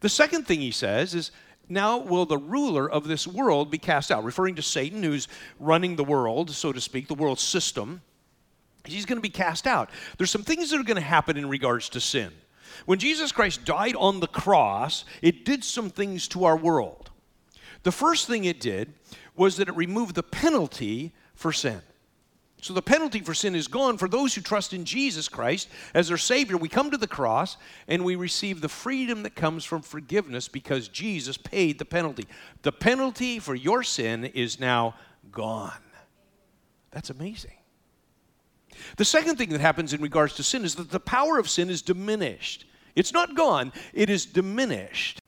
The 0.00 0.08
second 0.08 0.46
thing 0.46 0.60
he 0.60 0.70
says 0.70 1.14
is, 1.14 1.30
now 1.68 1.98
will 1.98 2.24
the 2.24 2.38
ruler 2.38 2.90
of 2.90 3.06
this 3.06 3.26
world 3.26 3.70
be 3.70 3.76
cast 3.76 4.10
out, 4.10 4.24
referring 4.24 4.54
to 4.54 4.62
Satan, 4.62 5.02
who's 5.02 5.28
running 5.60 5.96
the 5.96 6.04
world, 6.04 6.50
so 6.52 6.72
to 6.72 6.80
speak, 6.80 7.06
the 7.06 7.14
world 7.14 7.38
system. 7.38 8.00
He's 8.86 9.04
going 9.04 9.18
to 9.18 9.22
be 9.22 9.28
cast 9.28 9.66
out. 9.66 9.90
There's 10.16 10.30
some 10.30 10.42
things 10.42 10.70
that 10.70 10.80
are 10.80 10.84
going 10.84 10.94
to 10.94 11.02
happen 11.02 11.36
in 11.36 11.50
regards 11.50 11.90
to 11.90 12.00
sin. 12.00 12.32
When 12.86 12.98
Jesus 12.98 13.32
Christ 13.32 13.64
died 13.64 13.96
on 13.96 14.20
the 14.20 14.26
cross, 14.26 15.04
it 15.20 15.44
did 15.44 15.64
some 15.64 15.90
things 15.90 16.28
to 16.28 16.44
our 16.44 16.56
world. 16.56 17.10
The 17.82 17.92
first 17.92 18.26
thing 18.26 18.44
it 18.44 18.60
did 18.60 18.94
was 19.36 19.56
that 19.56 19.68
it 19.68 19.76
removed 19.76 20.14
the 20.14 20.22
penalty 20.22 21.12
for 21.34 21.52
sin. 21.52 21.80
So 22.60 22.72
the 22.72 22.82
penalty 22.82 23.18
for 23.20 23.34
sin 23.34 23.56
is 23.56 23.66
gone 23.66 23.98
for 23.98 24.08
those 24.08 24.34
who 24.34 24.40
trust 24.40 24.72
in 24.72 24.84
Jesus 24.84 25.28
Christ 25.28 25.68
as 25.94 26.06
their 26.06 26.16
Savior. 26.16 26.56
We 26.56 26.68
come 26.68 26.92
to 26.92 26.96
the 26.96 27.08
cross 27.08 27.56
and 27.88 28.04
we 28.04 28.14
receive 28.14 28.60
the 28.60 28.68
freedom 28.68 29.24
that 29.24 29.34
comes 29.34 29.64
from 29.64 29.82
forgiveness 29.82 30.46
because 30.46 30.86
Jesus 30.86 31.36
paid 31.36 31.80
the 31.80 31.84
penalty. 31.84 32.28
The 32.62 32.70
penalty 32.70 33.40
for 33.40 33.56
your 33.56 33.82
sin 33.82 34.26
is 34.26 34.60
now 34.60 34.94
gone. 35.32 35.72
That's 36.92 37.10
amazing. 37.10 37.61
The 38.96 39.04
second 39.04 39.36
thing 39.36 39.50
that 39.50 39.60
happens 39.60 39.92
in 39.92 40.00
regards 40.00 40.34
to 40.36 40.42
sin 40.42 40.64
is 40.64 40.74
that 40.76 40.90
the 40.90 41.00
power 41.00 41.38
of 41.38 41.48
sin 41.48 41.70
is 41.70 41.82
diminished. 41.82 42.66
It's 42.94 43.12
not 43.12 43.34
gone, 43.34 43.72
it 43.92 44.10
is 44.10 44.26
diminished. 44.26 45.18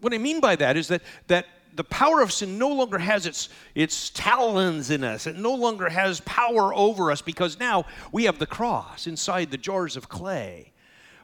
What 0.00 0.12
I 0.12 0.18
mean 0.18 0.40
by 0.40 0.56
that 0.56 0.76
is 0.76 0.88
that, 0.88 1.02
that 1.28 1.46
the 1.74 1.84
power 1.84 2.20
of 2.20 2.32
sin 2.32 2.58
no 2.58 2.68
longer 2.68 2.98
has 2.98 3.26
its, 3.26 3.48
its 3.74 4.10
talons 4.10 4.90
in 4.90 5.04
us. 5.04 5.26
It 5.26 5.36
no 5.36 5.54
longer 5.54 5.88
has 5.88 6.20
power 6.20 6.74
over 6.74 7.10
us 7.10 7.22
because 7.22 7.58
now 7.58 7.84
we 8.12 8.24
have 8.24 8.38
the 8.38 8.46
cross 8.46 9.06
inside 9.06 9.50
the 9.50 9.58
jars 9.58 9.96
of 9.96 10.08
clay. 10.08 10.72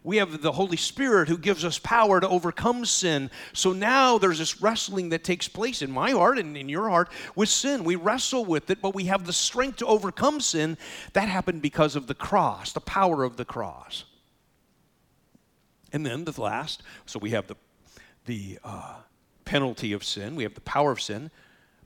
We 0.05 0.17
have 0.17 0.43
the 0.43 0.53
Holy 0.53 0.77
Spirit 0.77 1.29
who 1.29 1.39
gives 1.39 1.65
us 1.65 1.79
power 1.79 2.21
to 2.21 2.29
overcome 2.29 2.85
sin. 2.85 3.31
So 3.53 3.73
now 3.73 4.19
there's 4.19 4.39
this 4.39 4.61
wrestling 4.61 5.11
that 5.11 5.23
takes 5.23 5.47
place 5.47 5.81
in 5.81 5.93
my 5.93 6.11
heart 6.11 6.39
and 6.39 6.57
in 6.57 6.69
your 6.69 6.89
heart 6.89 7.09
with 7.37 7.49
sin. 7.49 7.85
We 7.85 7.95
wrestle 7.95 8.45
with 8.45 8.69
it, 8.71 8.83
but 8.83 8.97
we 8.97 9.05
have 9.05 9.27
the 9.27 9.33
strength 9.33 9.77
to 9.77 9.87
overcome 9.87 10.41
sin. 10.41 10.77
That 11.13 11.29
happened 11.29 11.63
because 11.63 11.95
of 11.95 12.09
the 12.09 12.15
cross, 12.15 12.73
the 12.73 12.81
power 12.81 13.23
of 13.23 13.37
the 13.37 13.45
cross. 13.45 14.05
And 15.93 16.05
then 16.05 16.25
the 16.25 16.41
last, 16.41 16.83
so 17.07 17.21
we 17.21 17.31
have 17.31 17.47
the, 17.47 17.57
the 18.25 18.59
uh, 18.65 18.97
penalty 19.45 19.93
of 19.93 20.03
sin, 20.03 20.35
we 20.35 20.43
have 20.43 20.55
the 20.55 20.61
power 20.63 20.91
of 20.91 21.01
sin, 21.01 21.31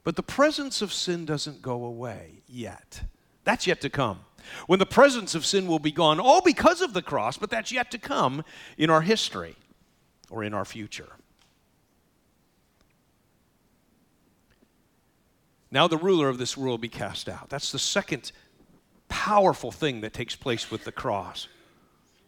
but 0.04 0.16
the 0.16 0.22
presence 0.22 0.80
of 0.80 0.92
sin 0.92 1.26
doesn't 1.26 1.60
go 1.60 1.84
away 1.84 2.42
yet. 2.46 3.02
That's 3.44 3.66
yet 3.66 3.80
to 3.82 3.90
come 3.90 4.20
when 4.66 4.78
the 4.78 4.86
presence 4.86 5.34
of 5.34 5.46
sin 5.46 5.66
will 5.66 5.78
be 5.78 5.92
gone, 5.92 6.20
all 6.20 6.40
because 6.40 6.80
of 6.80 6.92
the 6.92 7.02
cross, 7.02 7.36
but 7.36 7.50
that's 7.50 7.72
yet 7.72 7.90
to 7.90 7.98
come 7.98 8.44
in 8.76 8.90
our 8.90 9.02
history 9.02 9.56
or 10.30 10.44
in 10.44 10.54
our 10.54 10.64
future. 10.64 11.08
Now 15.70 15.88
the 15.88 15.98
ruler 15.98 16.28
of 16.28 16.38
this 16.38 16.56
world 16.56 16.70
will 16.70 16.78
be 16.78 16.88
cast 16.88 17.28
out. 17.28 17.48
That's 17.48 17.72
the 17.72 17.78
second 17.78 18.32
powerful 19.08 19.70
thing 19.70 20.00
that 20.00 20.12
takes 20.12 20.36
place 20.36 20.70
with 20.70 20.84
the 20.84 20.92
cross. 20.92 21.48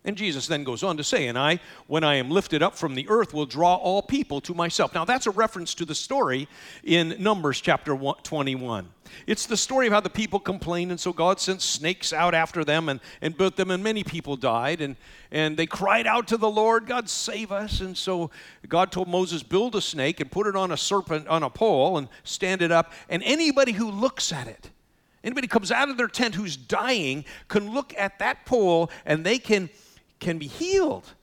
And 0.08 0.16
Jesus 0.16 0.46
then 0.46 0.64
goes 0.64 0.82
on 0.82 0.96
to 0.96 1.04
say, 1.04 1.26
And 1.26 1.38
I, 1.38 1.60
when 1.86 2.02
I 2.02 2.14
am 2.14 2.30
lifted 2.30 2.62
up 2.62 2.74
from 2.74 2.94
the 2.94 3.06
earth, 3.10 3.34
will 3.34 3.44
draw 3.44 3.74
all 3.74 4.00
people 4.00 4.40
to 4.40 4.54
myself. 4.54 4.94
Now, 4.94 5.04
that's 5.04 5.26
a 5.26 5.30
reference 5.30 5.74
to 5.74 5.84
the 5.84 5.94
story 5.94 6.48
in 6.82 7.14
Numbers 7.18 7.60
chapter 7.60 7.94
21. 7.94 8.88
It's 9.26 9.44
the 9.44 9.56
story 9.58 9.86
of 9.86 9.92
how 9.92 10.00
the 10.00 10.08
people 10.08 10.40
complained, 10.40 10.92
and 10.92 10.98
so 10.98 11.12
God 11.12 11.40
sent 11.40 11.60
snakes 11.60 12.14
out 12.14 12.34
after 12.34 12.64
them 12.64 12.88
and, 12.88 13.00
and 13.20 13.36
built 13.36 13.56
them, 13.56 13.70
and 13.70 13.84
many 13.84 14.02
people 14.02 14.34
died. 14.36 14.80
And, 14.80 14.96
and 15.30 15.58
they 15.58 15.66
cried 15.66 16.06
out 16.06 16.26
to 16.28 16.38
the 16.38 16.48
Lord, 16.48 16.86
God, 16.86 17.10
save 17.10 17.52
us. 17.52 17.82
And 17.82 17.94
so 17.94 18.30
God 18.66 18.90
told 18.90 19.08
Moses, 19.08 19.42
Build 19.42 19.76
a 19.76 19.82
snake 19.82 20.20
and 20.20 20.30
put 20.30 20.46
it 20.46 20.56
on 20.56 20.72
a 20.72 20.78
serpent 20.78 21.28
on 21.28 21.42
a 21.42 21.50
pole 21.50 21.98
and 21.98 22.08
stand 22.24 22.62
it 22.62 22.72
up. 22.72 22.92
And 23.10 23.22
anybody 23.24 23.72
who 23.72 23.90
looks 23.90 24.32
at 24.32 24.46
it, 24.46 24.70
anybody 25.22 25.48
comes 25.48 25.70
out 25.70 25.90
of 25.90 25.98
their 25.98 26.08
tent 26.08 26.34
who's 26.34 26.56
dying, 26.56 27.26
can 27.48 27.74
look 27.74 27.92
at 27.98 28.18
that 28.20 28.46
pole 28.46 28.90
and 29.04 29.22
they 29.22 29.38
can 29.38 29.68
can 30.20 30.38
be 30.38 30.46
healed. 30.46 31.14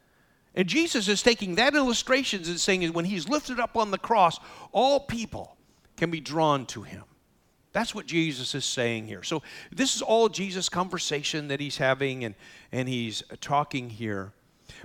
And 0.56 0.68
Jesus 0.68 1.08
is 1.08 1.22
taking 1.22 1.56
that 1.56 1.76
illustration 1.76 2.42
and 2.46 2.60
saying 2.60 2.94
when 2.94 3.06
he's 3.06 3.28
lifted 3.28 3.60
up 3.60 3.76
on 3.76 3.92
the 3.92 3.98
cross, 3.98 4.40
all 4.72 5.02
people 5.02 5.58
can 5.98 6.10
be 6.10 6.22
drawn 6.22 6.66
to 6.68 6.84
him. 6.84 7.04
That's 7.74 7.94
what 7.94 8.06
Jesus 8.06 8.56
is 8.56 8.64
saying 8.64 9.08
here. 9.08 9.22
So 9.22 9.44
this 9.70 9.98
is 9.98 10.02
all 10.02 10.30
Jesus' 10.30 10.70
conversation 10.70 11.50
that 11.50 11.60
he's 11.60 11.76
having 11.78 12.24
and, 12.24 12.36
and 12.72 12.88
he's 12.88 13.22
talking 13.42 13.90
here. 13.90 14.32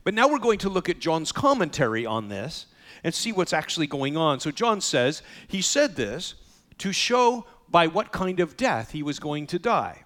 But 0.03 0.15
now 0.15 0.27
we're 0.29 0.41
going 0.41 0.59
to 0.59 0.69
look 0.69 0.89
at 0.89 0.99
John's 0.99 1.31
commentary 1.31 2.05
on 2.05 2.29
this 2.29 2.67
and 3.05 3.15
see 3.15 3.31
what's 3.31 3.53
actually 3.53 3.87
going 3.87 4.17
on. 4.17 4.41
So 4.41 4.51
John 4.51 4.81
says, 4.81 5.23
he 5.47 5.63
said 5.63 5.95
this 5.95 6.35
to 6.79 6.93
show 6.93 7.47
by 7.69 7.87
what 7.87 8.11
kind 8.11 8.41
of 8.41 8.57
death 8.57 8.91
he 8.91 9.05
was 9.05 9.21
going 9.21 9.47
to 9.49 9.59
die. 9.61 10.05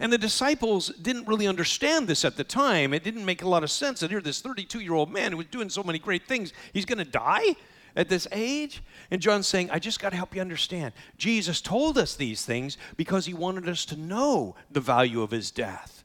And 0.00 0.12
the 0.12 0.18
disciples 0.18 0.88
didn't 0.88 1.26
really 1.26 1.46
understand 1.46 2.08
this 2.08 2.24
at 2.24 2.36
the 2.36 2.44
time. 2.44 2.94
It 2.94 3.04
didn't 3.04 3.24
make 3.24 3.42
a 3.42 3.48
lot 3.48 3.64
of 3.64 3.70
sense 3.70 4.00
that 4.00 4.10
here, 4.10 4.20
this 4.20 4.40
32 4.40 4.80
year 4.80 4.94
old 4.94 5.12
man 5.12 5.32
who 5.32 5.38
was 5.38 5.46
doing 5.46 5.68
so 5.68 5.82
many 5.82 5.98
great 5.98 6.26
things, 6.26 6.52
he's 6.72 6.84
going 6.84 6.98
to 6.98 7.04
die 7.04 7.56
at 7.98 8.08
this 8.08 8.26
age? 8.32 8.82
And 9.10 9.20
John's 9.20 9.46
saying, 9.46 9.70
I 9.70 9.78
just 9.78 10.00
got 10.00 10.10
to 10.10 10.16
help 10.16 10.34
you 10.34 10.40
understand. 10.40 10.94
Jesus 11.18 11.60
told 11.60 11.98
us 11.98 12.14
these 12.14 12.46
things 12.46 12.78
because 12.96 13.26
he 13.26 13.34
wanted 13.34 13.68
us 13.68 13.84
to 13.86 13.96
know 13.96 14.54
the 14.70 14.80
value 14.80 15.20
of 15.20 15.32
his 15.32 15.50
death. 15.50 16.04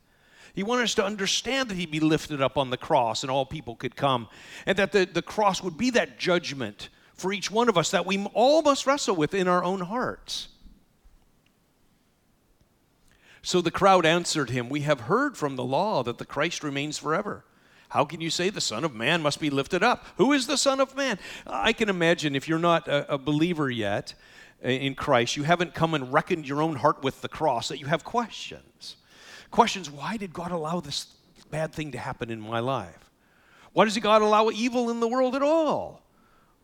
He 0.54 0.64
wanted 0.64 0.84
us 0.84 0.96
to 0.96 1.06
understand 1.06 1.70
that 1.70 1.78
he'd 1.78 1.92
be 1.92 2.00
lifted 2.00 2.42
up 2.42 2.58
on 2.58 2.70
the 2.70 2.78
cross 2.78 3.24
and 3.24 3.32
all 3.32 3.46
people 3.46 3.76
could 3.76 3.96
come, 3.96 4.28
and 4.66 4.78
that 4.78 4.92
the, 4.92 5.06
the 5.06 5.22
cross 5.22 5.64
would 5.64 5.78
be 5.78 5.90
that 5.92 6.20
judgment 6.20 6.90
for 7.16 7.32
each 7.32 7.50
one 7.50 7.70
of 7.70 7.78
us 7.78 7.92
that 7.92 8.06
we 8.06 8.24
all 8.34 8.62
must 8.62 8.86
wrestle 8.86 9.16
with 9.16 9.34
in 9.34 9.48
our 9.48 9.64
own 9.64 9.80
hearts. 9.80 10.50
So 13.44 13.62
the 13.62 13.72
crowd 13.72 14.06
answered 14.06 14.50
him, 14.50 14.70
We 14.70 14.82
have 14.82 15.02
heard 15.02 15.38
from 15.38 15.58
the 15.58 15.64
law 15.64 16.02
that 16.04 16.18
the 16.18 16.26
Christ 16.26 16.64
remains 16.64 16.98
forever. 16.98 17.44
How 17.90 18.06
can 18.06 18.22
you 18.22 18.32
say 18.32 18.50
the 18.50 18.62
Son 18.62 18.84
of 18.84 18.96
Man 18.96 19.22
must 19.22 19.40
be 19.40 19.52
lifted 19.52 19.84
up? 19.84 20.08
Who 20.18 20.32
is 20.32 20.48
the 20.48 20.58
Son 20.58 20.80
of 20.80 20.96
Man? 20.96 21.20
I 21.46 21.74
can 21.74 21.90
imagine 21.90 22.36
if 22.36 22.48
you're 22.48 22.58
not 22.58 22.88
a, 22.88 23.18
believer 23.20 23.70
yet 23.70 24.16
in 24.64 24.96
Christ, 24.96 25.36
you 25.36 25.44
haven't 25.44 25.76
come 25.76 25.94
and 25.94 26.12
reckoned 26.12 26.48
your 26.48 26.62
own 26.62 26.78
heart 26.78 27.04
with 27.04 27.22
the 27.22 27.28
cross, 27.28 27.68
that 27.68 27.80
you 27.80 27.86
have 27.86 28.04
questions. 28.04 28.96
Questions 29.52 29.92
why 29.92 30.18
did 30.18 30.34
God 30.34 30.52
allow 30.52 30.80
this 30.80 31.08
bad 31.52 31.74
thing 31.74 31.92
to 31.92 31.98
happen 32.00 32.32
in 32.32 32.40
my 32.40 32.62
life? 32.62 33.12
Why 33.74 33.86
does 33.86 33.98
God 33.98 34.22
allow 34.22 34.50
evil 34.50 34.90
in 34.90 35.00
the 35.02 35.08
world 35.08 35.36
at 35.36 35.44
all? 35.44 36.02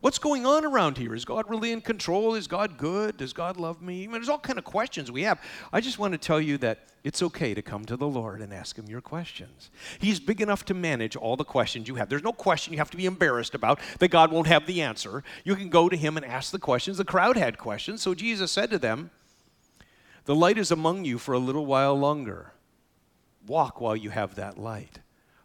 What's 0.02 0.18
going 0.18 0.46
on 0.46 0.64
around 0.64 0.98
here? 0.98 1.14
Is 1.14 1.26
God 1.26 1.50
really 1.50 1.74
in 1.74 1.82
control? 1.82 2.36
Is 2.36 2.48
God 2.48 2.78
good? 2.78 3.18
Does 3.18 3.34
God 3.34 3.58
love 3.58 3.82
me? 3.82 4.04
I 4.04 4.08
mean, 4.08 4.14
there's 4.14 4.30
all 4.30 4.40
kind 4.40 4.58
of 4.58 4.64
questions 4.64 5.12
we 5.12 5.24
have. 5.24 5.42
I 5.74 5.82
just 5.82 6.00
want 6.00 6.14
to 6.14 6.18
tell 6.18 6.40
you 6.40 6.58
that 6.60 6.80
it's 7.04 7.22
okay 7.22 7.54
to 7.54 7.62
come 7.62 7.84
to 7.84 7.98
the 7.98 8.08
Lord 8.08 8.40
and 8.40 8.54
ask 8.54 8.78
Him 8.78 8.88
your 8.88 9.02
questions. 9.02 9.70
He's 10.00 10.22
big 10.22 10.40
enough 10.40 10.64
to 10.66 10.74
manage 10.74 11.18
all 11.18 11.36
the 11.36 11.44
questions 11.44 11.90
you 11.90 11.96
have. 11.96 12.08
There's 12.08 12.24
no 12.24 12.32
question 12.32 12.72
you 12.72 12.80
have 12.80 12.92
to 12.92 12.98
be 12.98 13.06
embarrassed 13.06 13.56
about 13.56 13.82
that 14.00 14.08
God 14.08 14.32
won't 14.32 14.48
have 14.48 14.66
the 14.66 14.82
answer. 14.82 15.22
You 15.44 15.58
can 15.58 15.68
go 15.68 15.90
to 15.90 15.98
Him 15.98 16.16
and 16.16 16.26
ask 16.26 16.52
the 16.52 16.60
questions. 16.60 16.98
The 16.98 17.04
crowd 17.04 17.36
had 17.36 17.58
questions, 17.58 18.02
so 18.02 18.14
Jesus 18.14 18.54
said 18.54 18.70
to 18.70 18.80
them, 18.80 19.12
The 20.26 20.36
light 20.36 20.58
is 20.58 20.72
among 20.72 21.04
you 21.04 21.18
for 21.18 21.34
a 21.34 21.40
little 21.40 21.66
while 21.66 21.96
longer. 21.96 22.54
Walk 23.46 23.82
while 23.82 23.98
you 23.98 24.12
have 24.12 24.36
that 24.36 24.58
light, 24.58 25.00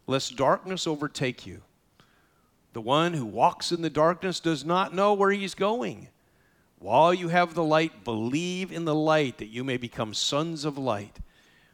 lest 0.07 0.37
darkness 0.37 0.87
overtake 0.87 1.45
you. 1.45 1.61
The 2.75 2.81
one 2.81 3.13
who 3.13 3.25
walks 3.25 3.71
in 3.71 3.81
the 3.83 3.89
darkness 3.89 4.41
does 4.41 4.65
not 4.65 4.93
know 4.93 5.13
where 5.13 5.31
he's 5.31 5.55
going. 5.55 6.09
While 6.77 7.13
you 7.13 7.29
have 7.29 7.53
the 7.53 7.63
light, 7.63 8.03
believe 8.03 8.69
in 8.69 8.83
the 8.83 8.93
light 8.93 9.37
that 9.37 9.45
you 9.45 9.63
may 9.63 9.77
become 9.77 10.13
sons 10.13 10.65
of 10.65 10.77
light. 10.77 11.19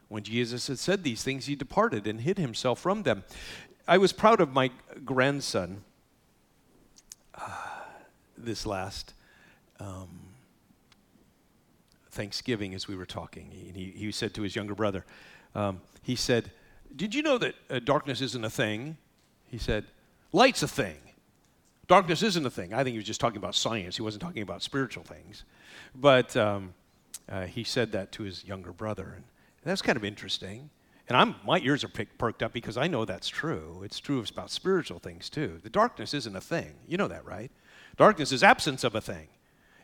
When 0.06 0.22
Jesus 0.22 0.68
had 0.68 0.78
said 0.78 1.02
these 1.02 1.24
things, 1.24 1.46
he 1.46 1.56
departed 1.56 2.06
and 2.06 2.20
hid 2.20 2.38
himself 2.38 2.78
from 2.78 3.02
them. 3.02 3.24
I 3.88 3.98
was 3.98 4.12
proud 4.12 4.40
of 4.40 4.52
my 4.52 4.70
grandson 5.04 5.82
uh, 7.34 7.50
this 8.38 8.64
last 8.64 9.14
um, 9.80 10.20
Thanksgiving 12.12 12.74
as 12.74 12.86
we 12.86 12.94
were 12.94 13.06
talking. 13.06 13.50
He, 13.50 13.92
he, 13.96 14.12
said 14.12 14.34
to 14.34 14.42
his 14.42 14.54
younger 14.54 14.76
brother, 14.76 15.04
um, 15.56 15.80
he 16.04 16.14
said, 16.14 16.52
Did 16.94 17.12
you 17.12 17.22
know 17.22 17.38
that 17.38 17.56
uh, 17.68 17.80
darkness 17.80 18.20
isn't 18.20 18.44
a 18.44 18.50
thing? 18.50 18.98
He 19.48 19.58
said, 19.58 19.86
Light's 20.32 20.62
a 20.62 20.68
thing. 20.68 20.96
Darkness 21.88 22.22
isn't 22.22 22.46
a 22.46 22.50
thing. 22.50 22.72
I 22.72 22.84
think 22.84 22.94
he 22.94 22.98
was 22.98 23.06
just 23.06 23.20
talking 23.20 23.36
about 23.36 23.54
science. 23.54 23.96
He 23.96 24.02
wasn't 24.02 24.22
talking 24.22 24.42
about 24.42 24.62
spiritual 24.62 25.04
things. 25.04 25.44
But 25.94 26.36
um, 26.36 26.74
uh, 27.28 27.46
he 27.46 27.64
said 27.64 27.92
that 27.92 28.12
to 28.12 28.22
his 28.22 28.44
younger 28.44 28.72
brother. 28.72 29.14
And 29.14 29.24
that's 29.64 29.82
kind 29.82 29.96
of 29.96 30.04
interesting. 30.04 30.70
And 31.08 31.16
I'm, 31.16 31.34
my 31.44 31.58
ears 31.58 31.84
are 31.84 31.88
perked 31.88 32.42
up 32.42 32.52
because 32.52 32.76
I 32.76 32.86
know 32.86 33.04
that's 33.04 33.28
true. 33.28 33.82
It's 33.84 33.98
true 33.98 34.24
about 34.30 34.50
spiritual 34.50 34.98
things 34.98 35.28
too. 35.28 35.60
The 35.62 35.70
darkness 35.70 36.14
isn't 36.14 36.34
a 36.34 36.40
thing. 36.40 36.72
You 36.88 36.96
know 36.96 37.08
that, 37.08 37.26
right? 37.26 37.50
Darkness 37.96 38.32
is 38.32 38.42
absence 38.42 38.84
of 38.84 38.94
a 38.94 39.00
thing. 39.00 39.28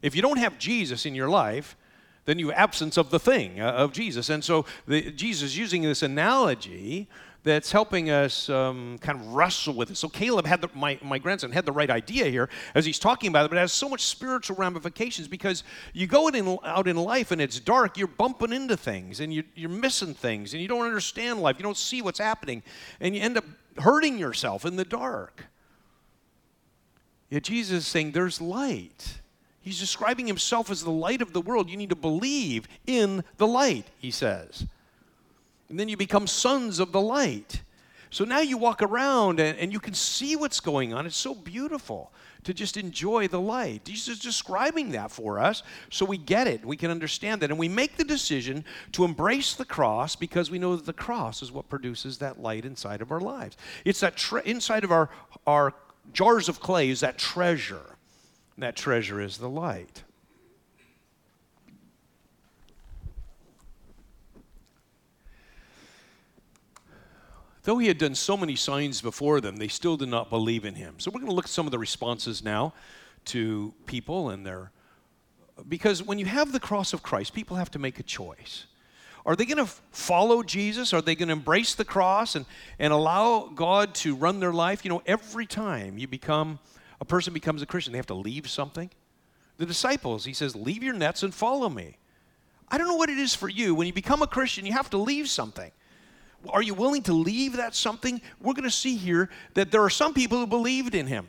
If 0.01 0.15
you 0.15 0.23
don't 0.23 0.39
have 0.39 0.59
Jesus 0.59 1.05
in 1.05 1.15
your 1.15 1.29
life, 1.29 1.77
then 2.25 2.39
you 2.39 2.53
absence 2.53 2.97
of 2.97 3.11
the 3.11 3.19
thing 3.19 3.61
uh, 3.61 3.73
of 3.73 3.93
Jesus. 3.93 4.29
And 4.31 4.45
so 4.45 4.65
the, 4.87 5.11
Jesus 5.11 5.57
using 5.57 5.83
this 5.83 6.03
analogy 6.03 7.09
that's 7.45 7.73
helping 7.73 8.11
us 8.11 8.49
um, 8.49 8.99
kind 9.01 9.19
of 9.21 9.29
wrestle 9.29 9.75
with 9.75 9.91
it. 9.91 9.97
So 9.97 10.09
Caleb 10.09 10.47
had 10.47 10.61
the, 10.61 10.69
my, 10.75 10.99
my 11.03 11.19
grandson 11.19 11.53
had 11.53 11.65
the 11.65 11.73
right 11.73 11.89
idea 11.89 12.27
here 12.27 12.49
as 12.75 12.85
he's 12.85 12.99
talking 12.99 13.29
about 13.29 13.47
it, 13.47 13.49
but 13.49 13.57
it 13.57 13.61
has 13.61 13.73
so 13.73 13.89
much 13.89 14.03
spiritual 14.03 14.57
ramifications 14.57 15.29
because 15.29 15.63
you 15.93 16.07
go 16.07 16.29
in, 16.29 16.59
out 16.65 16.89
in 16.89 16.97
life 16.97 17.31
and 17.31 17.41
it's 17.41 17.61
dark, 17.61 17.97
you're 17.97 18.09
bumping 18.09 18.53
into 18.53 18.77
things 18.77 19.21
and 19.21 19.33
you, 19.33 19.45
you're 19.55 19.71
missing 19.71 20.15
things 20.15 20.53
and 20.53 20.61
you 20.61 20.69
don't 20.69 20.85
understand 20.85 21.41
life, 21.41 21.57
you 21.59 21.63
don't 21.63 21.77
see 21.77 22.03
what's 22.03 22.19
happening, 22.19 22.63
and 23.01 23.15
you 23.15 23.23
end 23.23 23.39
up 23.39 23.45
hurting 23.79 24.19
yourself 24.19 24.65
in 24.65 24.77
the 24.77 24.85
dark. 24.85 25.47
Yet 27.31 27.45
Jesus 27.45 27.79
is 27.79 27.87
saying 27.87 28.13
there's 28.13 28.41
light. 28.41 29.21
He's 29.61 29.79
describing 29.79 30.27
himself 30.27 30.71
as 30.71 30.83
the 30.83 30.91
light 30.91 31.21
of 31.21 31.33
the 31.33 31.43
world. 31.43 31.69
You 31.69 31.77
need 31.77 31.91
to 31.91 31.97
believe 31.97 32.67
in 32.87 33.23
the 33.37 33.47
light, 33.47 33.87
he 33.99 34.11
says. 34.11 34.67
And 35.69 35.79
then 35.79 35.89
you 35.89 35.97
become 35.97 36.27
sons 36.27 36.79
of 36.79 36.93
the 36.93 37.01
light. 37.01 37.63
So 38.11 38.25
now 38.25 38.41
you 38.41 38.57
walk 38.57 38.83
around 38.83 39.39
and, 39.39 39.59
and 39.59 39.73
you 39.73 39.81
can 39.81 39.95
see 39.95 40.35
what's 40.35 40.61
going 40.61 40.95
on. 40.95 41.05
It's 41.05 41.17
so 41.17 41.35
beautiful 41.35 42.11
to 42.45 42.55
just 42.55 42.79
enjoy 42.79 43.29
the 43.29 43.41
light. 43.41 43.85
Jesus 43.85 44.17
is 44.17 44.19
describing 44.21 44.93
that 44.93 45.11
for 45.11 45.39
us 45.39 45.63
so 45.91 46.07
we 46.07 46.17
get 46.17 46.47
it, 46.47 46.65
we 46.65 46.77
can 46.77 46.91
understand 46.91 47.43
that. 47.43 47.51
And 47.51 47.59
we 47.59 47.69
make 47.69 47.97
the 47.97 48.05
decision 48.05 48.65
to 48.93 49.05
embrace 49.05 49.55
the 49.55 49.67
cross 49.67 50.17
because 50.17 50.51
we 50.51 50.59
know 50.59 50.75
that 50.77 50.87
the 50.87 50.93
cross 50.95 51.43
is 51.43 51.53
what 51.53 51.69
produces 51.69 52.19
that 52.19 52.41
light 52.41 52.65
inside 52.65 53.03
of 53.03 53.13
our 53.13 53.21
lives. 53.21 53.57
It's 53.85 54.01
that 54.01 54.17
tre- 54.17 54.43
inside 54.47 54.85
of 54.85 54.93
our, 54.93 55.11
our 55.47 55.75
jars 56.15 56.49
of 56.49 56.61
clay 56.61 56.89
is 56.89 57.01
that 57.01 57.19
treasure. 57.19 57.97
that 58.57 58.77
treasure 58.77 59.21
is 59.21 59.37
the 59.37 59.51
light. 59.51 60.03
Though 67.69 67.77
he 67.77 67.89
had 67.89 67.99
done 67.99 68.15
so 68.15 68.35
many 68.35 68.57
signs 68.57 69.03
before 69.03 69.43
them, 69.43 69.57
they 69.57 69.69
still 69.69 69.99
did 69.99 70.09
not 70.09 70.31
believe 70.31 70.65
in 70.65 70.75
him. 70.75 70.95
So 70.97 71.11
we're 71.11 71.21
going 71.21 71.29
to 71.29 71.35
look 71.35 71.45
at 71.45 71.51
some 71.51 71.67
of 71.67 71.71
the 71.71 71.79
responses 71.79 72.43
now 72.43 72.73
to 73.27 73.75
people 73.85 74.31
and 74.31 74.47
their. 74.47 74.73
Because 75.69 76.03
when 76.03 76.19
you 76.19 76.25
have 76.25 76.53
the 76.53 76.61
cross 76.61 76.95
of 76.95 77.03
Christ, 77.03 77.35
people 77.35 77.59
have 77.59 77.71
to 77.73 77.79
make 77.79 78.01
a 78.01 78.03
choice. 78.03 78.65
Are 79.27 79.37
they 79.37 79.45
going 79.45 79.63
to 79.63 79.71
follow 79.91 80.43
Jesus? 80.43 80.95
Are 80.95 81.03
they 81.03 81.15
going 81.15 81.29
to 81.29 81.35
embrace 81.35 81.75
the 81.75 81.85
cross 81.85 82.37
and, 82.37 82.47
and 82.79 82.91
allow 82.91 83.51
God 83.55 83.95
to 83.97 84.17
run 84.17 84.41
their 84.41 84.55
life? 84.55 84.83
You 84.83 84.89
know, 84.89 85.03
every 85.05 85.45
time 85.45 85.99
you 85.99 86.09
become, 86.09 86.61
a 87.03 87.05
person 87.05 87.35
becomes 87.35 87.61
a 87.61 87.67
Christian, 87.67 87.93
they 87.93 87.99
have 87.99 88.07
to 88.07 88.15
leave 88.15 88.49
something. 88.49 88.89
The 89.59 89.67
disciples, 89.67 90.25
he 90.25 90.33
says, 90.33 90.57
leave 90.57 90.83
your 90.83 90.95
nets 90.95 91.23
and 91.23 91.35
follow 91.35 91.69
me. 91.69 91.99
I 92.71 92.79
don't 92.79 92.89
know 92.89 92.97
what 92.97 93.11
it 93.11 93.19
is 93.19 93.35
for 93.35 93.51
you. 93.51 93.75
When 93.75 93.87
you 93.87 93.93
become 93.93 94.23
a 94.23 94.27
Christian, 94.27 94.65
you 94.65 94.73
have 94.73 94.89
to 94.89 94.97
leave 94.97 95.29
something. 95.29 95.71
Are 96.49 96.63
you 96.63 96.75
willing 96.75 97.03
to 97.03 97.13
leave 97.13 97.57
that 97.57 97.75
something? 97.75 98.21
We're 98.41 98.55
going 98.55 98.65
to 98.65 98.71
see 98.71 98.97
here 98.97 99.29
that 99.55 99.73
there 99.73 99.83
are 99.83 99.91
some 99.91 100.15
people 100.15 100.39
who 100.39 100.47
believed 100.47 100.95
in 100.95 101.07
him, 101.07 101.27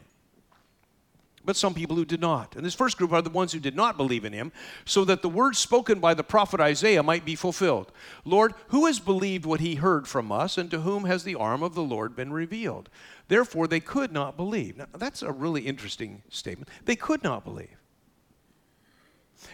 but 1.43 1.55
some 1.55 1.73
people 1.73 1.95
who 1.95 2.05
did 2.05 2.21
not. 2.21 2.55
And 2.55 2.63
this 2.63 2.75
first 2.75 2.97
group 2.97 3.11
are 3.11 3.21
the 3.21 3.31
ones 3.31 3.51
who 3.51 3.59
did 3.59 3.75
not 3.75 3.97
believe 3.97 4.23
in 4.23 4.33
him, 4.33 4.51
so 4.85 5.03
that 5.05 5.23
the 5.23 5.29
words 5.29 5.57
spoken 5.57 5.99
by 5.99 6.13
the 6.13 6.23
prophet 6.23 6.59
Isaiah 6.59 7.01
might 7.01 7.25
be 7.25 7.35
fulfilled. 7.35 7.91
Lord, 8.23 8.53
who 8.67 8.85
has 8.85 8.99
believed 8.99 9.45
what 9.45 9.61
he 9.61 9.75
heard 9.75 10.07
from 10.07 10.31
us, 10.31 10.57
and 10.59 10.69
to 10.69 10.81
whom 10.81 11.05
has 11.05 11.23
the 11.23 11.35
arm 11.35 11.63
of 11.63 11.73
the 11.73 11.81
Lord 11.81 12.15
been 12.15 12.31
revealed? 12.31 12.89
Therefore, 13.29 13.67
they 13.67 13.79
could 13.79 14.11
not 14.11 14.37
believe. 14.37 14.77
Now, 14.77 14.87
that's 14.95 15.23
a 15.23 15.31
really 15.31 15.61
interesting 15.63 16.21
statement. 16.29 16.69
They 16.85 16.95
could 16.95 17.23
not 17.23 17.43
believe. 17.43 17.77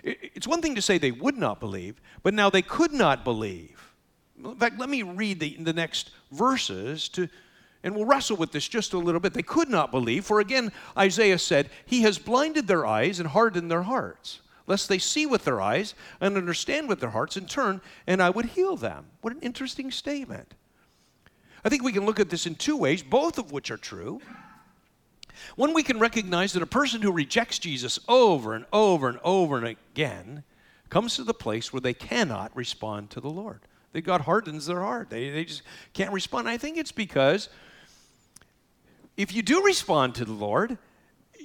It's 0.03 0.47
one 0.47 0.61
thing 0.61 0.75
to 0.75 0.81
say 0.81 0.97
they 0.97 1.11
would 1.11 1.37
not 1.37 1.59
believe, 1.59 2.01
but 2.23 2.33
now 2.33 2.49
they 2.49 2.61
could 2.61 2.91
not 2.91 3.23
believe. 3.23 3.93
In 4.43 4.55
fact, 4.55 4.79
let 4.79 4.89
me 4.89 5.01
read 5.03 5.39
the, 5.39 5.55
the 5.59 5.73
next 5.73 6.11
verses 6.31 7.07
to, 7.09 7.29
and 7.83 7.95
we'll 7.95 8.05
wrestle 8.05 8.37
with 8.37 8.51
this 8.51 8.67
just 8.67 8.93
a 8.93 8.97
little 8.97 9.21
bit. 9.21 9.33
They 9.33 9.43
could 9.43 9.69
not 9.69 9.91
believe, 9.91 10.25
for 10.25 10.39
again, 10.39 10.71
Isaiah 10.97 11.39
said, 11.39 11.69
He 11.85 12.01
has 12.01 12.17
blinded 12.17 12.67
their 12.67 12.85
eyes 12.85 13.19
and 13.19 13.29
hardened 13.29 13.71
their 13.71 13.83
hearts, 13.83 14.41
lest 14.67 14.89
they 14.89 14.97
see 14.97 15.25
with 15.25 15.45
their 15.45 15.61
eyes 15.61 15.93
and 16.19 16.37
understand 16.37 16.89
with 16.89 16.99
their 16.99 17.11
hearts 17.11 17.37
and 17.37 17.49
turn, 17.49 17.81
and 18.07 18.21
I 18.21 18.29
would 18.29 18.45
heal 18.45 18.75
them. 18.75 19.05
What 19.21 19.33
an 19.33 19.41
interesting 19.41 19.91
statement. 19.91 20.53
I 21.63 21.69
think 21.69 21.83
we 21.83 21.93
can 21.93 22.05
look 22.05 22.19
at 22.19 22.29
this 22.29 22.45
in 22.45 22.55
two 22.55 22.77
ways, 22.77 23.01
both 23.01 23.37
of 23.37 23.51
which 23.51 23.71
are 23.71 23.77
true. 23.77 24.21
One, 25.55 25.73
we 25.73 25.83
can 25.83 25.99
recognize 25.99 26.53
that 26.53 26.63
a 26.63 26.67
person 26.67 27.01
who 27.01 27.11
rejects 27.11 27.59
Jesus 27.59 27.99
over 28.07 28.53
and 28.53 28.65
over 28.71 29.09
and 29.09 29.19
over 29.23 29.57
and 29.57 29.67
again 29.67 30.43
comes 30.89 31.15
to 31.15 31.23
the 31.23 31.33
place 31.33 31.73
where 31.73 31.81
they 31.81 31.93
cannot 31.93 32.55
respond 32.55 33.09
to 33.11 33.19
the 33.19 33.29
Lord 33.29 33.61
God 34.01 34.21
hardens 34.21 34.65
their 34.65 34.81
heart. 34.81 35.09
They, 35.09 35.29
they 35.29 35.45
just 35.45 35.63
can't 35.93 36.11
respond. 36.11 36.49
I 36.49 36.57
think 36.57 36.77
it's 36.77 36.91
because 36.91 37.49
if 39.17 39.33
you 39.33 39.41
do 39.41 39.63
respond 39.63 40.15
to 40.15 40.25
the 40.25 40.33
Lord, 40.33 40.77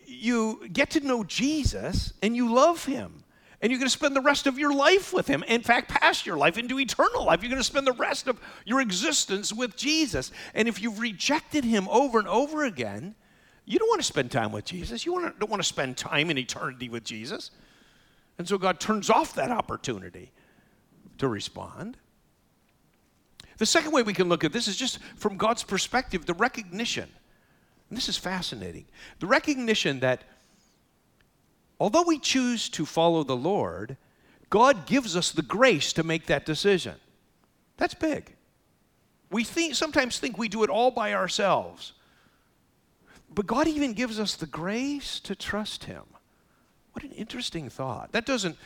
you 0.07 0.69
get 0.73 0.91
to 0.91 1.01
know 1.01 1.25
Jesus 1.25 2.13
and 2.23 2.35
you 2.35 2.53
love 2.53 2.85
him. 2.85 3.25
And 3.63 3.71
you're 3.71 3.79
going 3.79 3.87
to 3.87 3.93
spend 3.93 4.17
the 4.17 4.23
rest 4.23 4.47
of 4.47 4.59
your 4.59 4.73
life 4.73 5.13
with 5.13 5.27
him. 5.27 5.45
In 5.47 5.61
fact, 5.61 5.91
past 5.91 6.25
your 6.25 6.39
life 6.39 6.57
into 6.57 6.81
eternal 6.81 7.27
life. 7.27 7.43
You're 7.43 7.51
going 7.51 7.61
to 7.61 7.65
spend 7.65 7.87
the 7.87 7.93
rest 7.93 8.27
of 8.27 8.41
your 8.65 8.81
existence 8.81 9.53
with 9.53 9.77
Jesus. 9.77 10.33
And 10.55 10.67
if 10.67 10.81
you've 10.81 10.99
rejected 10.99 11.65
him 11.65 11.87
over 11.89 12.19
and 12.19 12.27
over 12.27 12.65
again, 12.65 13.15
you 13.67 13.79
don't 13.79 13.89
want 13.89 14.01
to 14.01 14.07
spend 14.07 14.31
time 14.31 14.51
with 14.51 14.65
Jesus. 14.65 15.05
You 15.05 15.13
don't 15.39 15.51
want 15.51 15.63
to 15.63 15.69
spend 15.69 15.99
time 15.99 16.31
in 16.31 16.39
eternity 16.39 16.89
with 16.89 17.05
Jesus. 17.05 17.51
And 18.39 18.49
so 18.49 18.57
God 18.57 18.81
turns 18.81 19.11
off 19.11 19.35
that 19.35 19.51
opportunity 19.51 20.33
to 21.19 21.29
respond. 21.29 21.99
The 23.61 23.67
second 23.67 23.93
way 23.93 24.03
we 24.03 24.15
can 24.15 24.31
look 24.31 24.43
at 24.43 24.55
this 24.55 24.69
is 24.69 24.77
just 24.77 24.99
from 25.17 25.37
God's 25.37 25.63
perspective, 25.65 26.25
the 26.25 26.33
recognition. 26.33 27.07
And 27.91 27.97
this 27.97 28.09
is 28.09 28.17
fascinating. 28.17 28.87
The 29.19 29.27
recognition 29.27 30.01
that 30.01 30.25
although 31.79 32.05
we 32.07 32.19
choose 32.19 32.71
to 32.71 32.87
follow 32.87 33.23
the 33.23 33.37
Lord, 33.37 33.99
God 34.49 34.87
gives 34.87 35.15
us 35.15 35.31
the 35.31 35.43
grace 35.43 35.93
to 35.93 36.03
make 36.03 36.25
that 36.25 36.47
decision. 36.47 36.95
That's 37.77 37.93
big. 37.93 38.35
We 39.31 39.45
think, 39.45 39.75
sometimes 39.75 40.19
think 40.19 40.39
we 40.39 40.49
do 40.49 40.65
it 40.65 40.71
all 40.71 40.91
by 40.91 41.13
ourselves. 41.13 41.93
But 43.35 43.47
God 43.47 43.69
even 43.69 43.93
gives 43.93 44.19
us 44.19 44.37
the 44.37 44.47
grace 44.47 45.21
to 45.21 45.35
trust 45.35 45.85
Him. 45.85 46.05
What 46.95 47.05
an 47.05 47.13
interesting 47.13 47.69
thought. 47.69 48.13
That 48.13 48.25
doesn't 48.25 48.57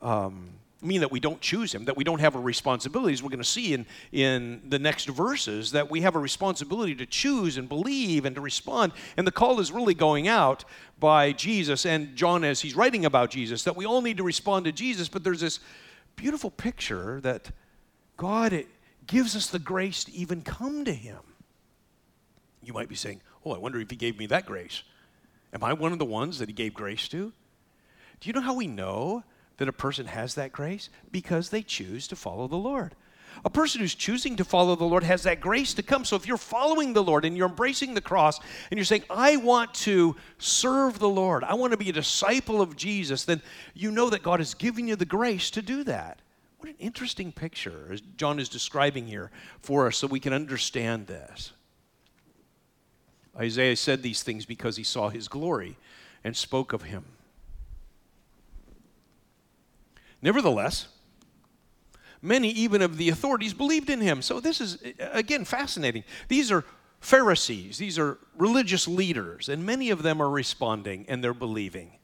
um, 0.00 0.50
mean 0.84 1.00
that 1.00 1.10
we 1.10 1.20
don't 1.20 1.40
choose 1.40 1.74
Him, 1.74 1.84
that 1.86 1.96
we 1.96 2.04
don't 2.04 2.20
have 2.20 2.34
a 2.34 2.40
responsibilities. 2.40 3.22
We're 3.22 3.30
going 3.30 3.38
to 3.38 3.44
see 3.44 3.74
in, 3.74 3.86
in 4.12 4.62
the 4.68 4.78
next 4.78 5.08
verses 5.08 5.72
that 5.72 5.90
we 5.90 6.02
have 6.02 6.14
a 6.14 6.18
responsibility 6.18 6.94
to 6.96 7.06
choose 7.06 7.56
and 7.56 7.68
believe 7.68 8.24
and 8.24 8.34
to 8.36 8.40
respond. 8.40 8.92
And 9.16 9.26
the 9.26 9.32
call 9.32 9.60
is 9.60 9.72
really 9.72 9.94
going 9.94 10.28
out 10.28 10.64
by 10.98 11.32
Jesus 11.32 11.86
and 11.86 12.14
John 12.16 12.44
as 12.44 12.60
he's 12.60 12.76
writing 12.76 13.04
about 13.04 13.30
Jesus, 13.30 13.64
that 13.64 13.76
we 13.76 13.84
all 13.84 14.02
need 14.02 14.18
to 14.18 14.22
respond 14.22 14.64
to 14.66 14.72
Jesus. 14.72 15.08
But 15.08 15.24
there's 15.24 15.40
this 15.40 15.60
beautiful 16.16 16.50
picture 16.50 17.20
that 17.22 17.50
God 18.16 18.64
gives 19.06 19.36
us 19.36 19.48
the 19.48 19.58
grace 19.58 20.04
to 20.04 20.12
even 20.12 20.42
come 20.42 20.84
to 20.84 20.92
Him. 20.92 21.18
You 22.62 22.72
might 22.72 22.88
be 22.88 22.94
saying, 22.94 23.20
Oh, 23.44 23.52
I 23.52 23.58
wonder 23.58 23.78
if 23.80 23.90
He 23.90 23.96
gave 23.96 24.18
me 24.18 24.26
that 24.26 24.46
grace. 24.46 24.82
Am 25.52 25.62
I 25.62 25.72
one 25.72 25.92
of 25.92 25.98
the 25.98 26.04
ones 26.04 26.38
that 26.38 26.48
He 26.48 26.54
gave 26.54 26.74
grace 26.74 27.08
to? 27.08 27.32
Do 28.20 28.28
you 28.28 28.32
know 28.32 28.40
how 28.40 28.54
we 28.54 28.66
know 28.66 29.24
that 29.58 29.68
a 29.68 29.72
person 29.72 30.06
has 30.06 30.34
that 30.34 30.52
grace? 30.52 30.88
Because 31.10 31.50
they 31.50 31.62
choose 31.62 32.08
to 32.08 32.16
follow 32.16 32.48
the 32.48 32.56
Lord. 32.56 32.94
A 33.44 33.50
person 33.50 33.80
who's 33.80 33.94
choosing 33.94 34.36
to 34.36 34.44
follow 34.44 34.76
the 34.76 34.84
Lord 34.84 35.02
has 35.02 35.24
that 35.24 35.40
grace 35.40 35.74
to 35.74 35.82
come. 35.82 36.04
So 36.04 36.16
if 36.16 36.26
you're 36.26 36.36
following 36.36 36.92
the 36.92 37.02
Lord 37.02 37.24
and 37.24 37.36
you're 37.36 37.48
embracing 37.48 37.94
the 37.94 38.00
cross 38.00 38.38
and 38.70 38.78
you're 38.78 38.84
saying, 38.84 39.04
I 39.10 39.36
want 39.36 39.74
to 39.74 40.14
serve 40.38 40.98
the 40.98 41.08
Lord, 41.08 41.42
I 41.42 41.54
want 41.54 41.72
to 41.72 41.76
be 41.76 41.90
a 41.90 41.94
disciple 41.94 42.60
of 42.60 42.76
Jesus, 42.76 43.24
then 43.24 43.42
you 43.74 43.90
know 43.90 44.10
that 44.10 44.22
God 44.22 44.40
has 44.40 44.54
given 44.54 44.86
you 44.86 44.96
the 44.96 45.04
grace 45.04 45.50
to 45.52 45.62
do 45.62 45.84
that. 45.84 46.20
What 46.58 46.68
an 46.68 46.76
interesting 46.78 47.32
picture 47.32 47.88
as 47.90 48.00
John 48.16 48.38
is 48.38 48.48
describing 48.48 49.06
here 49.06 49.30
for 49.60 49.86
us 49.86 49.96
so 49.96 50.06
we 50.06 50.20
can 50.20 50.32
understand 50.32 51.06
this. 51.06 51.52
Isaiah 53.36 53.76
said 53.76 54.02
these 54.02 54.22
things 54.22 54.46
because 54.46 54.76
he 54.76 54.84
saw 54.84 55.08
his 55.08 55.28
glory 55.28 55.76
and 56.22 56.36
spoke 56.36 56.72
of 56.72 56.82
him. 56.82 57.04
Nevertheless, 60.24 60.88
many 62.22 62.48
even 62.48 62.80
of 62.80 62.96
the 62.96 63.10
authorities 63.10 63.52
believed 63.52 63.90
in 63.90 64.00
him. 64.00 64.22
So 64.22 64.40
this 64.40 64.58
is, 64.58 64.78
again, 64.98 65.44
fascinating. 65.44 66.02
These 66.28 66.50
are 66.50 66.64
Pharisees, 67.00 67.76
these 67.76 67.98
are 67.98 68.16
religious 68.38 68.88
leaders, 68.88 69.50
and 69.50 69.66
many 69.66 69.90
of 69.90 70.02
them 70.02 70.22
are 70.22 70.30
responding 70.30 71.04
and 71.06 71.22
they're 71.22 71.34
believing. 71.34 71.98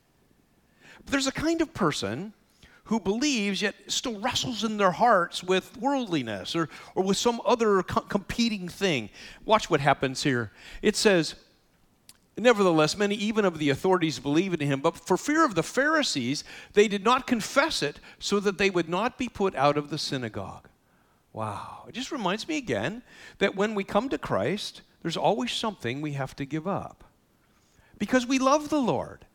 But 1.03 1.13
there's 1.13 1.27
a 1.27 1.33
kind 1.33 1.63
of 1.63 1.73
person 1.73 2.35
who 2.85 3.01
believes 3.01 3.63
yet 3.63 3.75
still 3.87 4.21
wrestles 4.21 4.65
in 4.65 4.77
their 4.77 4.91
hearts 4.91 5.43
with 5.43 5.75
worldliness 5.79 6.55
or, 6.55 6.69
or 6.95 7.03
with 7.03 7.17
some 7.17 7.41
other 7.47 7.83
co- 7.83 8.03
competing 8.03 8.69
thing. 8.69 9.09
Watch 9.47 9.71
what 9.71 9.81
happens 9.81 10.23
here. 10.23 10.53
It 10.83 10.95
says, 10.95 11.37
Nevertheless, 12.41 12.97
many 12.97 13.17
even 13.17 13.45
of 13.45 13.59
the 13.59 13.69
authorities 13.69 14.19
believed 14.19 14.63
in 14.63 14.67
him, 14.67 14.81
but 14.81 14.97
for 14.97 15.19
fear 15.19 15.45
of 15.45 15.55
the 15.55 15.63
Pharisees, 15.63 16.43
they 16.73 16.89
did 16.89 17.05
not 17.05 17.27
confess 17.27 17.83
it 17.83 18.01
so 18.19 18.41
that 18.41 18.57
they 18.57 18.71
would 18.71 18.89
not 18.89 19.19
be 19.19 19.29
put 19.29 19.55
out 19.55 19.77
of 19.77 19.91
the 19.91 19.99
synagogue. 19.99 20.67
Wow. 21.35 21.85
It 21.87 21.93
just 21.93 22.11
reminds 22.11 22.49
me 22.49 22.57
again 22.57 23.03
that 23.39 23.57
when 23.57 23.75
we 23.75 23.85
come 23.85 24.09
to 24.09 24.17
Christ, 24.17 24.81
there's 25.03 25.19
always 25.19 25.53
something 25.53 26.01
we 26.01 26.13
have 26.13 26.35
to 26.37 26.47
give 26.47 26.67
up 26.67 27.05
because 27.99 28.27
we 28.27 28.39
love 28.39 28.71
the 28.71 28.81
Lord. 28.81 29.27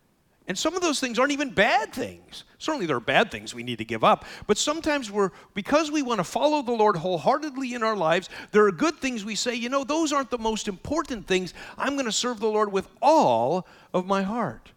And 0.47 0.57
some 0.57 0.75
of 0.75 0.81
those 0.81 0.99
things 0.99 1.17
aren't 1.17 1.31
even 1.31 1.49
bad 1.49 1.91
things. 1.91 2.43
Certainly, 2.59 2.85
there 2.85 2.97
are 2.97 3.01
bad 3.01 3.31
things 3.31 3.55
we 3.55 3.63
need 3.63 3.79
to 3.79 3.85
give 3.85 4.03
up. 4.03 4.25
But 4.45 4.57
sometimes 4.57 5.09
we're, 5.09 5.31
because 5.55 5.89
we 5.89 6.03
want 6.03 6.19
to 6.19 6.23
follow 6.23 6.61
the 6.61 6.71
Lord 6.71 6.97
wholeheartedly 6.97 7.73
in 7.73 7.81
our 7.81 7.95
lives, 7.95 8.29
there 8.51 8.65
are 8.65 8.71
good 8.71 8.95
things 8.97 9.25
we 9.25 9.35
say, 9.35 9.55
you 9.55 9.69
know, 9.69 9.83
those 9.83 10.13
aren't 10.13 10.29
the 10.29 10.37
most 10.37 10.67
important 10.67 11.25
things. 11.25 11.53
I'm 11.77 11.93
going 11.93 12.05
to 12.05 12.11
serve 12.11 12.39
the 12.39 12.47
Lord 12.47 12.71
with 12.71 12.87
all 13.01 13.67
of 13.93 14.05
my 14.05 14.21
heart. 14.21 14.71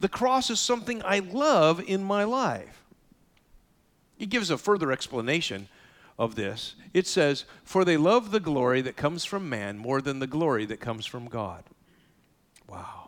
The 0.00 0.08
cross 0.08 0.50
is 0.50 0.60
something 0.60 1.02
I 1.04 1.20
love 1.20 1.82
in 1.86 2.04
my 2.04 2.24
life. 2.24 2.84
He 4.16 4.26
gives 4.26 4.50
a 4.50 4.58
further 4.58 4.92
explanation 4.92 5.68
of 6.18 6.34
this. 6.34 6.74
It 6.92 7.06
says, 7.06 7.46
For 7.64 7.84
they 7.84 7.96
love 7.96 8.30
the 8.30 8.40
glory 8.40 8.82
that 8.82 8.96
comes 8.96 9.24
from 9.24 9.48
man 9.48 9.78
more 9.78 10.00
than 10.00 10.18
the 10.18 10.26
glory 10.26 10.66
that 10.66 10.80
comes 10.80 11.06
from 11.06 11.28
God. 11.28 11.64
Wow. 12.68 13.03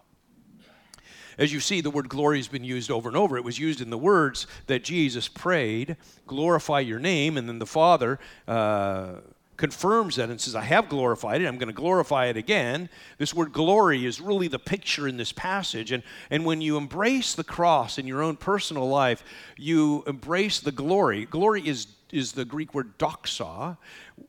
As 1.38 1.52
you 1.52 1.60
see, 1.60 1.80
the 1.80 1.90
word 1.90 2.08
glory 2.08 2.38
has 2.38 2.48
been 2.48 2.64
used 2.64 2.90
over 2.90 3.08
and 3.08 3.16
over. 3.16 3.36
It 3.36 3.44
was 3.44 3.58
used 3.58 3.80
in 3.80 3.90
the 3.90 3.98
words 3.98 4.46
that 4.66 4.84
Jesus 4.84 5.28
prayed, 5.28 5.96
glorify 6.26 6.80
your 6.80 6.98
name, 6.98 7.36
and 7.36 7.48
then 7.48 7.58
the 7.58 7.66
Father. 7.66 8.18
Uh, 8.48 9.16
confirms 9.56 10.16
that 10.16 10.28
and 10.28 10.40
says, 10.40 10.54
I 10.54 10.62
have 10.62 10.88
glorified 10.88 11.40
it, 11.40 11.46
I'm 11.46 11.58
going 11.58 11.68
to 11.68 11.74
glorify 11.74 12.26
it 12.26 12.36
again. 12.36 12.88
This 13.18 13.34
word 13.34 13.52
glory 13.52 14.04
is 14.04 14.20
really 14.20 14.48
the 14.48 14.58
picture 14.58 15.08
in 15.08 15.16
this 15.16 15.32
passage. 15.32 15.92
And, 15.92 16.02
and 16.30 16.44
when 16.44 16.60
you 16.60 16.76
embrace 16.76 17.34
the 17.34 17.44
cross 17.44 17.98
in 17.98 18.06
your 18.06 18.22
own 18.22 18.36
personal 18.36 18.88
life, 18.88 19.24
you 19.56 20.04
embrace 20.06 20.60
the 20.60 20.72
glory. 20.72 21.26
Glory 21.26 21.66
is, 21.66 21.86
is 22.12 22.32
the 22.32 22.44
Greek 22.44 22.74
word 22.74 22.98
doxa, 22.98 23.76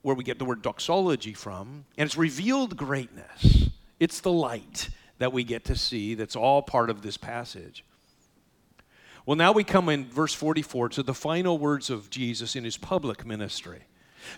where 0.02 0.16
we 0.16 0.24
get 0.24 0.40
the 0.40 0.46
word 0.46 0.62
doxology 0.62 1.34
from, 1.34 1.86
and 1.98 2.08
it's 2.08 2.18
revealed 2.18 2.78
greatness. 2.78 3.70
It's 4.00 4.20
the 4.20 4.32
light 4.32 4.90
that 5.20 5.34
we 5.34 5.44
get 5.44 5.66
to 5.66 5.76
see 5.76 6.16
that's 6.16 6.36
all 6.36 6.62
part 6.62 6.90
of 6.90 7.02
this 7.02 7.18
passage. 7.18 7.84
Well, 9.26 9.36
now 9.36 9.52
we 9.52 9.64
come 9.64 9.90
in 9.90 10.06
verse 10.06 10.34
44 10.34 10.90
to 10.90 11.04
the 11.04 11.14
final 11.14 11.58
words 11.58 11.90
of 11.90 12.10
Jesus 12.10 12.56
in 12.56 12.64
his 12.64 12.78
public 12.78 13.26
ministry. 13.26 13.84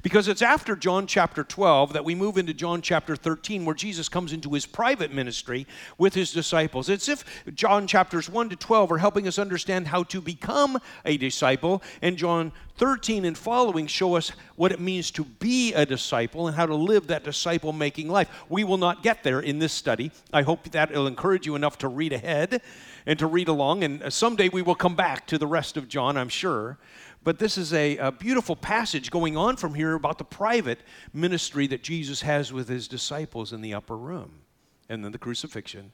Because 0.04 0.28
it's 0.28 0.42
after 0.42 0.76
John 0.76 1.08
chapter 1.08 1.44
12 1.44 1.94
that 1.94 2.06
we 2.06 2.15
move 2.15 2.38
into 2.38 2.54
John 2.54 2.82
chapter 2.82 3.15
13, 3.15 3.65
where 3.65 3.76
Jesus 3.76 4.10
comes 4.10 4.34
into 4.34 4.54
his 4.54 4.65
private 4.65 5.13
ministry 5.13 5.65
with 5.98 6.13
his 6.13 6.32
disciples. 6.32 6.89
It's 6.89 7.10
if 7.10 7.24
John 7.54 7.88
chapters 7.88 8.30
1 8.30 8.50
to 8.50 8.56
12 8.56 8.92
are 8.92 8.98
helping 8.98 9.28
us 9.28 9.39
understand 9.39 9.88
how 9.88 10.04
to 10.04 10.22
become 10.22 10.80
a 11.06 11.18
disciple, 11.18 11.82
and 12.02 12.18
John 12.18 12.52
13 12.78 13.26
and 13.26 13.38
following 13.38 13.88
show 13.88 14.15
us 14.15 14.32
what 14.56 14.72
it 14.72 14.80
means 14.80 15.12
to 15.12 15.26
be 15.26 15.74
a 15.74 15.86
disciple 15.86 16.48
and 16.48 16.56
how 16.56 16.65
to 16.65 16.76
live 16.76 17.08
that 17.08 17.26
disciple 17.26 17.74
making 17.74 18.08
life. 18.08 18.30
We 18.48 18.63
will 18.63 18.78
not 18.78 19.04
get 19.04 19.24
there 19.24 19.42
in 19.42 19.60
this 19.60 19.74
study. 19.74 20.12
I 20.32 20.44
hope 20.44 20.70
that 20.72 20.89
it'll 20.89 21.08
encourage 21.08 21.46
you 21.46 21.56
enough 21.56 21.78
to 21.80 21.89
read 21.89 22.13
ahead 22.13 22.62
and 23.06 23.20
to 23.20 23.28
read 23.28 23.48
along, 23.48 23.84
and 23.84 24.13
someday 24.13 24.50
we 24.50 24.62
will 24.62 24.76
come 24.76 24.96
back 24.96 25.28
to 25.28 25.38
the 25.38 25.48
rest 25.48 25.78
of 25.78 25.88
John, 25.88 26.15
I'm 26.15 26.30
sure. 26.30 26.78
But 27.23 27.39
this 27.39 27.58
is 27.58 27.73
a, 27.73 27.97
a, 27.97 28.12
beautiful 28.12 28.55
passage 28.55 29.12
going 29.12 29.36
on 29.36 29.58
from 29.58 29.73
here 29.73 29.93
about 29.93 30.17
the 30.17 30.23
private 30.23 30.79
ministry 31.13 31.67
that 31.67 31.84
Jesus 31.84 32.21
has 32.21 32.53
with 32.53 32.69
his 32.69 32.88
disciples 32.88 33.51
in 33.51 33.62
the 33.62 33.73
upper 33.73 33.97
room, 33.97 34.41
and 34.88 35.03
then 35.03 35.12
the 35.12 35.17
crucifixion, 35.17 35.91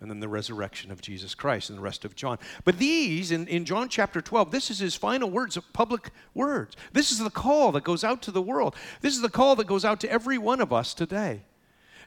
and 0.00 0.10
then 0.10 0.18
the 0.20 0.28
resurrection 0.28 0.90
of 0.90 1.00
Jesus 1.00 1.34
Christ 1.34 1.70
and 1.70 1.78
the 1.78 1.82
rest 1.82 2.04
of 2.04 2.16
John. 2.16 2.38
But 2.64 2.78
these, 2.78 3.30
in, 3.30 3.46
in 3.46 3.64
John 3.64 3.88
chapter 3.88 4.20
12, 4.20 4.50
this 4.50 4.70
is 4.70 4.80
his 4.80 4.96
final 4.96 5.30
words, 5.30 5.56
public 5.72 6.10
words. 6.34 6.76
This 6.92 7.12
is 7.12 7.20
the 7.20 7.30
call 7.30 7.70
that 7.72 7.84
goes 7.84 8.02
out 8.02 8.20
to 8.22 8.32
the 8.32 8.42
world. 8.42 8.74
This 9.00 9.14
is 9.14 9.22
the 9.22 9.30
call 9.30 9.54
that 9.56 9.68
goes 9.68 9.84
out 9.84 10.00
to 10.00 10.10
every 10.10 10.36
one 10.36 10.60
of 10.60 10.72
us 10.72 10.94
today. 10.94 11.42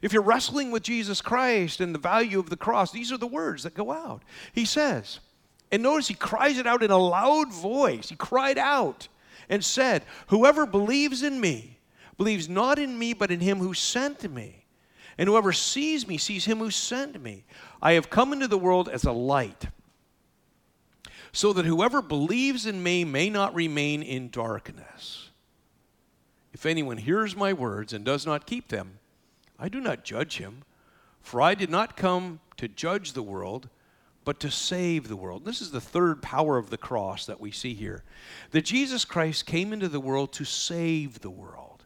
If 0.01 0.13
you're 0.13 0.21
wrestling 0.21 0.71
with 0.71 0.83
Jesus 0.83 1.21
Christ 1.21 1.81
and 1.81 1.93
the 1.93 1.99
value 1.99 2.39
of 2.39 2.49
the 2.49 2.57
cross, 2.57 2.91
these 2.91 3.11
are 3.11 3.17
the 3.17 3.27
words 3.27 3.63
that 3.63 3.73
go 3.73 3.91
out. 3.91 4.23
He 4.53 4.65
says, 4.65 5.19
and 5.71 5.83
notice 5.83 6.07
he 6.07 6.13
cries 6.13 6.57
it 6.57 6.67
out 6.67 6.83
in 6.83 6.91
a 6.91 6.97
loud 6.97 7.53
voice. 7.53 8.09
He 8.09 8.15
cried 8.15 8.57
out 8.57 9.07
and 9.49 9.63
said, 9.63 10.03
Whoever 10.27 10.65
believes 10.65 11.23
in 11.23 11.39
me 11.39 11.79
believes 12.17 12.49
not 12.49 12.79
in 12.79 12.97
me, 12.97 13.13
but 13.13 13.31
in 13.31 13.39
him 13.39 13.59
who 13.59 13.73
sent 13.73 14.29
me. 14.31 14.65
And 15.17 15.27
whoever 15.27 15.51
sees 15.51 16.07
me 16.07 16.17
sees 16.17 16.45
him 16.45 16.59
who 16.59 16.71
sent 16.71 17.21
me. 17.21 17.43
I 17.81 17.93
have 17.93 18.09
come 18.09 18.33
into 18.33 18.47
the 18.47 18.57
world 18.57 18.87
as 18.87 19.03
a 19.03 19.11
light, 19.11 19.65
so 21.31 21.53
that 21.53 21.65
whoever 21.65 22.01
believes 22.01 22.65
in 22.65 22.81
me 22.81 23.03
may 23.03 23.29
not 23.29 23.53
remain 23.53 24.01
in 24.01 24.29
darkness. 24.29 25.29
If 26.53 26.65
anyone 26.65 26.97
hears 26.97 27.35
my 27.35 27.53
words 27.53 27.93
and 27.93 28.03
does 28.03 28.25
not 28.25 28.47
keep 28.47 28.69
them, 28.69 28.99
I 29.59 29.69
do 29.69 29.79
not 29.79 30.03
judge 30.03 30.37
him, 30.37 30.63
for 31.21 31.41
I 31.41 31.53
did 31.53 31.69
not 31.69 31.97
come 31.97 32.39
to 32.57 32.67
judge 32.67 33.13
the 33.13 33.23
world 33.23 33.69
but 34.29 34.39
to 34.39 34.51
save 34.51 35.07
the 35.07 35.15
world. 35.15 35.43
This 35.43 35.59
is 35.59 35.71
the 35.71 35.81
third 35.81 36.21
power 36.21 36.59
of 36.59 36.69
the 36.69 36.77
cross 36.77 37.25
that 37.25 37.41
we 37.41 37.49
see 37.49 37.73
here. 37.73 38.03
That 38.51 38.63
Jesus 38.63 39.03
Christ 39.03 39.47
came 39.47 39.73
into 39.73 39.87
the 39.87 39.99
world 39.99 40.33
to 40.33 40.45
save 40.45 41.21
the 41.21 41.31
world. 41.31 41.83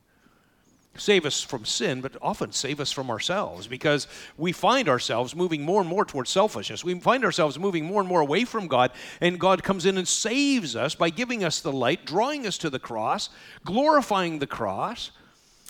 Save 0.98 1.26
us 1.26 1.42
from 1.42 1.64
sin, 1.64 2.02
but 2.02 2.18
often 2.22 2.52
save 2.52 2.82
us 2.82 2.92
from 2.92 3.10
ourselves 3.10 3.66
because 3.66 4.10
we 4.36 4.52
find 4.52 4.90
ourselves 4.90 5.34
moving 5.34 5.62
more 5.62 5.80
and 5.80 5.90
more 5.90 6.04
towards 6.04 6.32
selfishness. 6.32 6.84
We 6.84 7.00
find 7.00 7.24
ourselves 7.24 7.58
moving 7.58 7.86
more 7.86 8.02
and 8.02 8.10
more 8.10 8.20
away 8.20 8.44
from 8.44 8.68
God, 8.68 8.92
and 9.22 9.40
God 9.40 9.64
comes 9.64 9.86
in 9.86 9.98
and 9.98 10.06
saves 10.06 10.76
us 10.76 10.96
by 10.96 11.12
giving 11.12 11.46
us 11.46 11.62
the 11.62 11.72
light, 11.72 12.06
drawing 12.06 12.46
us 12.46 12.58
to 12.58 12.70
the 12.70 12.78
cross, 12.78 13.30
glorifying 13.64 14.40
the 14.40 14.48
cross, 14.48 15.12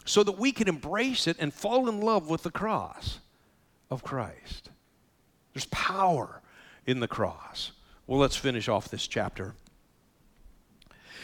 so 0.05 0.23
that 0.23 0.39
we 0.39 0.51
can 0.51 0.67
embrace 0.67 1.27
it 1.27 1.37
and 1.39 1.53
fall 1.53 1.87
in 1.87 2.01
love 2.01 2.31
with 2.31 2.41
the 2.41 2.49
cross 2.49 3.19
of 3.91 4.03
Christ. 4.03 4.71
There's 5.53 5.65
power 5.65 6.39
in 6.85 6.99
the 6.99 7.07
cross. 7.07 7.71
Well, 8.07 8.19
let's 8.19 8.35
finish 8.35 8.67
off 8.67 8.89
this 8.89 9.07
chapter. 9.07 9.53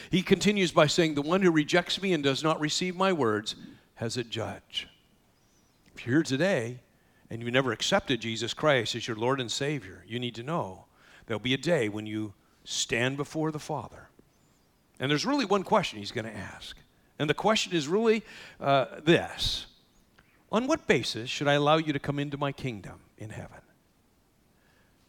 He 0.09 0.21
continues 0.21 0.71
by 0.71 0.87
saying, 0.87 1.15
The 1.15 1.21
one 1.21 1.41
who 1.41 1.51
rejects 1.51 2.01
me 2.01 2.13
and 2.13 2.23
does 2.23 2.43
not 2.43 2.59
receive 2.59 2.95
my 2.95 3.13
words 3.13 3.55
has 3.95 4.17
a 4.17 4.23
judge. 4.23 4.87
If 5.93 6.05
you're 6.05 6.17
here 6.17 6.23
today 6.23 6.79
and 7.29 7.41
you've 7.41 7.53
never 7.53 7.71
accepted 7.71 8.21
Jesus 8.21 8.53
Christ 8.53 8.95
as 8.95 9.07
your 9.07 9.17
Lord 9.17 9.39
and 9.39 9.51
Savior, 9.51 10.03
you 10.07 10.19
need 10.19 10.35
to 10.35 10.43
know 10.43 10.85
there'll 11.25 11.39
be 11.39 11.53
a 11.53 11.57
day 11.57 11.89
when 11.89 12.05
you 12.05 12.33
stand 12.63 13.17
before 13.17 13.51
the 13.51 13.59
Father. 13.59 14.09
And 14.99 15.11
there's 15.11 15.25
really 15.25 15.45
one 15.45 15.63
question 15.63 15.99
he's 15.99 16.11
going 16.11 16.25
to 16.25 16.35
ask. 16.35 16.77
And 17.19 17.29
the 17.29 17.33
question 17.35 17.73
is 17.73 17.87
really 17.87 18.23
uh, 18.59 18.85
this 19.03 19.67
On 20.51 20.65
what 20.65 20.87
basis 20.87 21.29
should 21.29 21.47
I 21.47 21.53
allow 21.53 21.77
you 21.77 21.93
to 21.93 21.99
come 21.99 22.17
into 22.19 22.37
my 22.37 22.51
kingdom 22.51 23.01
in 23.17 23.29
heaven? 23.29 23.59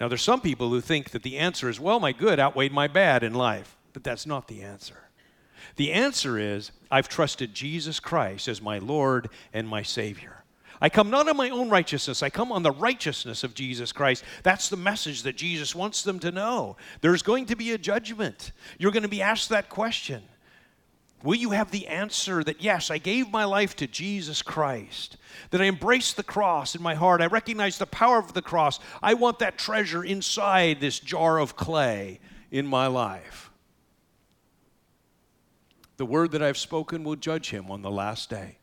Now, 0.00 0.08
there's 0.08 0.22
some 0.22 0.40
people 0.40 0.70
who 0.70 0.80
think 0.80 1.10
that 1.10 1.22
the 1.22 1.36
answer 1.36 1.68
is, 1.68 1.78
well, 1.78 2.00
my 2.00 2.12
good 2.12 2.40
outweighed 2.40 2.72
my 2.72 2.88
bad 2.88 3.22
in 3.22 3.34
life. 3.34 3.76
But 3.92 4.04
that's 4.04 4.26
not 4.26 4.48
the 4.48 4.62
answer. 4.62 4.96
The 5.76 5.92
answer 5.92 6.38
is, 6.38 6.72
I've 6.90 7.08
trusted 7.08 7.54
Jesus 7.54 8.00
Christ 8.00 8.48
as 8.48 8.62
my 8.62 8.78
Lord 8.78 9.28
and 9.52 9.68
my 9.68 9.82
Savior. 9.82 10.44
I 10.80 10.88
come 10.88 11.10
not 11.10 11.28
on 11.28 11.36
my 11.36 11.50
own 11.50 11.68
righteousness, 11.68 12.22
I 12.22 12.30
come 12.30 12.50
on 12.50 12.62
the 12.62 12.70
righteousness 12.70 13.44
of 13.44 13.54
Jesus 13.54 13.92
Christ. 13.92 14.24
That's 14.42 14.70
the 14.70 14.78
message 14.78 15.22
that 15.24 15.36
Jesus 15.36 15.74
wants 15.74 16.02
them 16.02 16.18
to 16.20 16.30
know. 16.30 16.76
There's 17.02 17.22
going 17.22 17.46
to 17.46 17.56
be 17.56 17.72
a 17.72 17.78
judgment. 17.78 18.52
You're 18.78 18.92
going 18.92 19.02
to 19.02 19.08
be 19.08 19.20
asked 19.20 19.50
that 19.50 19.68
question. 19.68 20.22
Will 21.22 21.36
you 21.36 21.50
have 21.50 21.70
the 21.70 21.86
answer 21.86 22.42
that, 22.44 22.62
yes, 22.62 22.90
I 22.90 22.96
gave 22.96 23.30
my 23.30 23.44
life 23.44 23.76
to 23.76 23.86
Jesus 23.86 24.40
Christ, 24.40 25.18
that 25.50 25.60
I 25.60 25.66
embraced 25.66 26.16
the 26.16 26.22
cross 26.22 26.74
in 26.74 26.82
my 26.82 26.94
heart, 26.94 27.20
I 27.20 27.26
recognize 27.26 27.76
the 27.76 27.86
power 27.86 28.18
of 28.18 28.32
the 28.32 28.40
cross, 28.40 28.80
I 29.02 29.14
want 29.14 29.38
that 29.40 29.58
treasure 29.58 30.02
inside 30.02 30.80
this 30.80 30.98
jar 30.98 31.38
of 31.38 31.56
clay 31.56 32.20
in 32.50 32.66
my 32.66 32.86
life? 32.86 33.50
The 35.98 36.06
word 36.06 36.30
that 36.30 36.42
I've 36.42 36.56
spoken 36.56 37.04
will 37.04 37.16
judge 37.16 37.50
him 37.50 37.70
on 37.70 37.82
the 37.82 37.90
last 37.90 38.30
day. 38.30 38.59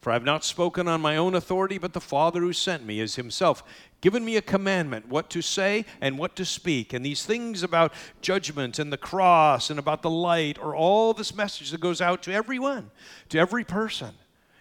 For 0.00 0.10
I 0.10 0.14
have 0.14 0.24
not 0.24 0.44
spoken 0.44 0.86
on 0.86 1.00
my 1.00 1.16
own 1.16 1.34
authority, 1.34 1.76
but 1.76 1.92
the 1.92 2.00
Father 2.00 2.40
who 2.40 2.52
sent 2.52 2.86
me 2.86 3.00
is 3.00 3.16
himself 3.16 3.64
given 4.00 4.24
me 4.24 4.36
a 4.36 4.42
commandment 4.42 5.08
what 5.08 5.28
to 5.30 5.42
say 5.42 5.84
and 6.00 6.18
what 6.18 6.36
to 6.36 6.44
speak. 6.44 6.92
And 6.92 7.04
these 7.04 7.26
things 7.26 7.64
about 7.64 7.92
judgment 8.20 8.78
and 8.78 8.92
the 8.92 8.96
cross 8.96 9.70
and 9.70 9.78
about 9.78 10.02
the 10.02 10.10
light 10.10 10.56
are 10.58 10.74
all 10.74 11.14
this 11.14 11.34
message 11.34 11.72
that 11.72 11.80
goes 11.80 12.00
out 12.00 12.22
to 12.22 12.32
everyone, 12.32 12.92
to 13.30 13.38
every 13.38 13.64
person. 13.64 14.14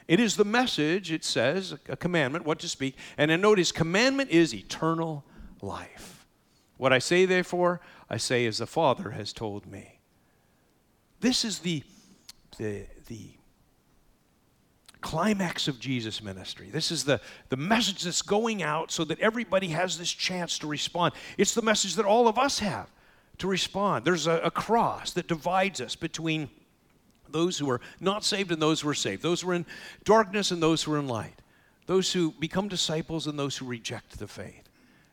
It 0.08 0.19
is 0.19 0.38
the 0.38 0.45
message, 0.45 1.12
it 1.12 1.23
says, 1.23 1.76
a 1.88 1.97
commandment, 1.97 2.45
what 2.45 2.60
to 2.60 2.69
speak. 2.69 2.95
And 3.17 3.41
notice, 3.41 3.71
commandment 3.71 4.32
is 4.32 4.56
eternal 4.56 5.23
life. 5.62 6.26
What 6.78 6.93
I 6.93 7.00
say, 7.00 7.26
therefore, 7.26 7.82
I 8.10 8.17
say 8.17 8.45
as 8.45 8.60
the 8.60 8.67
Father 8.67 9.12
has 9.12 9.34
told 9.34 9.67
me. 9.67 10.00
This 11.19 11.43
is 11.43 11.60
the, 11.60 11.84
the, 12.58 12.86
the 13.08 13.37
climax 14.97 15.67
of 15.67 15.79
Jesus' 15.79 16.21
ministry. 16.21 16.69
This 16.71 16.91
is 16.91 17.03
the, 17.03 17.21
the 17.49 17.57
message 17.57 18.03
that's 18.03 18.21
going 18.21 18.63
out 18.63 18.91
so 18.91 19.03
that 19.05 19.19
everybody 19.19 19.67
has 19.69 19.97
this 19.97 20.12
chance 20.12 20.60
to 20.60 20.67
respond. 20.67 21.13
It's 21.38 21.53
the 21.53 21.62
message 21.62 21.95
that 21.95 22.05
all 22.05 22.27
of 22.27 22.38
us 22.38 22.60
have 22.60 22.89
to 23.38 23.47
respond. 23.47 24.05
There's 24.05 24.27
a, 24.27 24.39
a 24.39 24.51
cross 24.51 25.13
that 25.13 25.27
divides 25.27 25.81
us 25.81 25.95
between 25.95 26.49
those 27.29 27.57
who 27.57 27.69
are 27.69 27.81
not 27.99 28.23
saved 28.23 28.51
and 28.51 28.62
those 28.62 28.81
who 28.81 28.89
are 28.89 28.93
saved, 28.93 29.21
those 29.21 29.41
who 29.41 29.51
are 29.51 29.55
in 29.55 29.65
darkness 30.03 30.51
and 30.51 30.62
those 30.62 30.83
who 30.83 30.93
are 30.93 30.99
in 30.99 31.07
light, 31.07 31.41
those 31.86 32.13
who 32.13 32.31
become 32.39 32.67
disciples 32.67 33.27
and 33.27 33.38
those 33.38 33.57
who 33.57 33.65
reject 33.65 34.17
the 34.19 34.27
faith. 34.27 34.69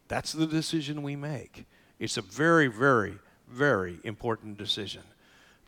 That's 0.09 0.33
the 0.33 0.47
decision 0.47 1.03
we 1.03 1.17
make. 1.17 1.67
It's 1.99 2.17
a 2.17 2.23
very, 2.23 2.67
very, 2.69 3.19
very 3.49 3.99
important 4.05 4.59
decision 4.59 5.03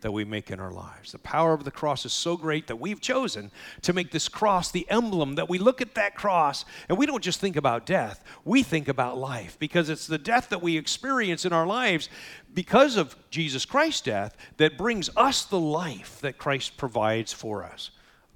that 0.06 0.12
we 0.12 0.24
make 0.24 0.52
in 0.52 0.60
our 0.60 0.70
lives. 0.70 1.10
The 1.10 1.18
power 1.18 1.52
of 1.52 1.64
the 1.64 1.72
cross 1.72 2.06
is 2.06 2.12
so 2.12 2.36
great 2.36 2.68
that 2.68 2.76
we've 2.76 3.00
chosen 3.00 3.50
to 3.82 3.92
make 3.92 4.12
this 4.12 4.28
cross 4.28 4.70
the 4.70 4.88
emblem 4.88 5.34
that 5.34 5.48
we 5.48 5.58
look 5.58 5.82
at 5.82 5.96
that 5.96 6.14
cross 6.14 6.64
and 6.88 6.96
we 6.96 7.06
don't 7.06 7.24
just 7.24 7.40
think 7.40 7.56
about 7.56 7.86
death, 7.86 8.22
we 8.44 8.62
think 8.62 8.86
about 8.86 9.18
life 9.18 9.56
because 9.58 9.90
it's 9.90 10.06
the 10.06 10.16
death 10.16 10.50
that 10.50 10.62
we 10.62 10.76
experience 10.76 11.44
in 11.44 11.52
our 11.52 11.66
lives 11.66 12.08
because 12.54 12.96
of 12.96 13.16
Jesus 13.30 13.64
Christ's 13.64 14.02
death 14.02 14.36
that 14.58 14.78
brings 14.78 15.10
us 15.16 15.44
the 15.44 15.58
life 15.58 16.20
that 16.20 16.38
Christ 16.38 16.76
provides 16.76 17.32
for 17.32 17.64
us. 17.64 17.90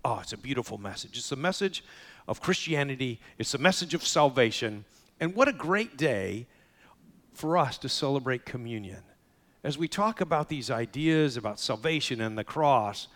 Oh, 0.04 0.18
it's 0.18 0.32
a 0.32 0.38
beautiful 0.38 0.76
message. 0.76 1.16
It's 1.16 1.30
a 1.30 1.36
message 1.36 1.84
of 2.26 2.40
Christianity, 2.40 3.20
it's 3.38 3.54
a 3.54 3.58
message 3.58 3.94
of 3.94 4.04
salvation. 4.04 4.86
And 5.20 5.36
what 5.36 5.46
a 5.46 5.52
great 5.52 5.96
day 5.96 6.48
for 7.32 7.56
us 7.56 7.78
to 7.78 7.88
celebrate 7.88 8.44
communion 8.44 9.04
as 9.62 9.76
we 9.76 9.88
talk 9.88 10.20
about 10.20 10.48
these 10.48 10.70
ideas 10.70 11.36
about 11.36 11.60
salvation 11.60 12.20
and 12.20 12.36
the 12.36 12.44
cross, 12.44 13.08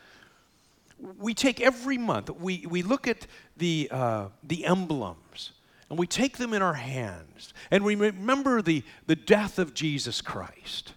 we 1.18 1.34
take 1.34 1.60
every 1.60 1.98
month, 1.98 2.30
we, 2.30 2.66
we 2.68 2.82
look 2.82 3.08
at 3.08 3.26
the, 3.56 3.88
uh, 3.90 4.26
the 4.42 4.64
emblems 4.64 5.52
and 5.90 5.98
we 5.98 6.06
take 6.06 6.36
them 6.36 6.52
in 6.52 6.62
our 6.62 6.74
hands 6.74 7.52
and 7.70 7.84
we 7.84 7.94
remember 7.94 8.62
the, 8.62 8.82
the 9.06 9.16
death 9.16 9.58
of 9.58 9.74
Jesus 9.74 10.20
Christ. 10.20 10.92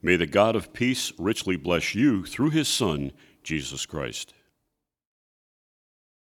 May 0.00 0.14
the 0.14 0.28
God 0.28 0.54
of 0.54 0.72
peace 0.72 1.12
richly 1.18 1.56
bless 1.56 1.96
you 1.96 2.24
through 2.24 2.50
his 2.50 2.68
Son, 2.68 3.10
Jesus 3.42 3.84
Christ. 3.84 4.34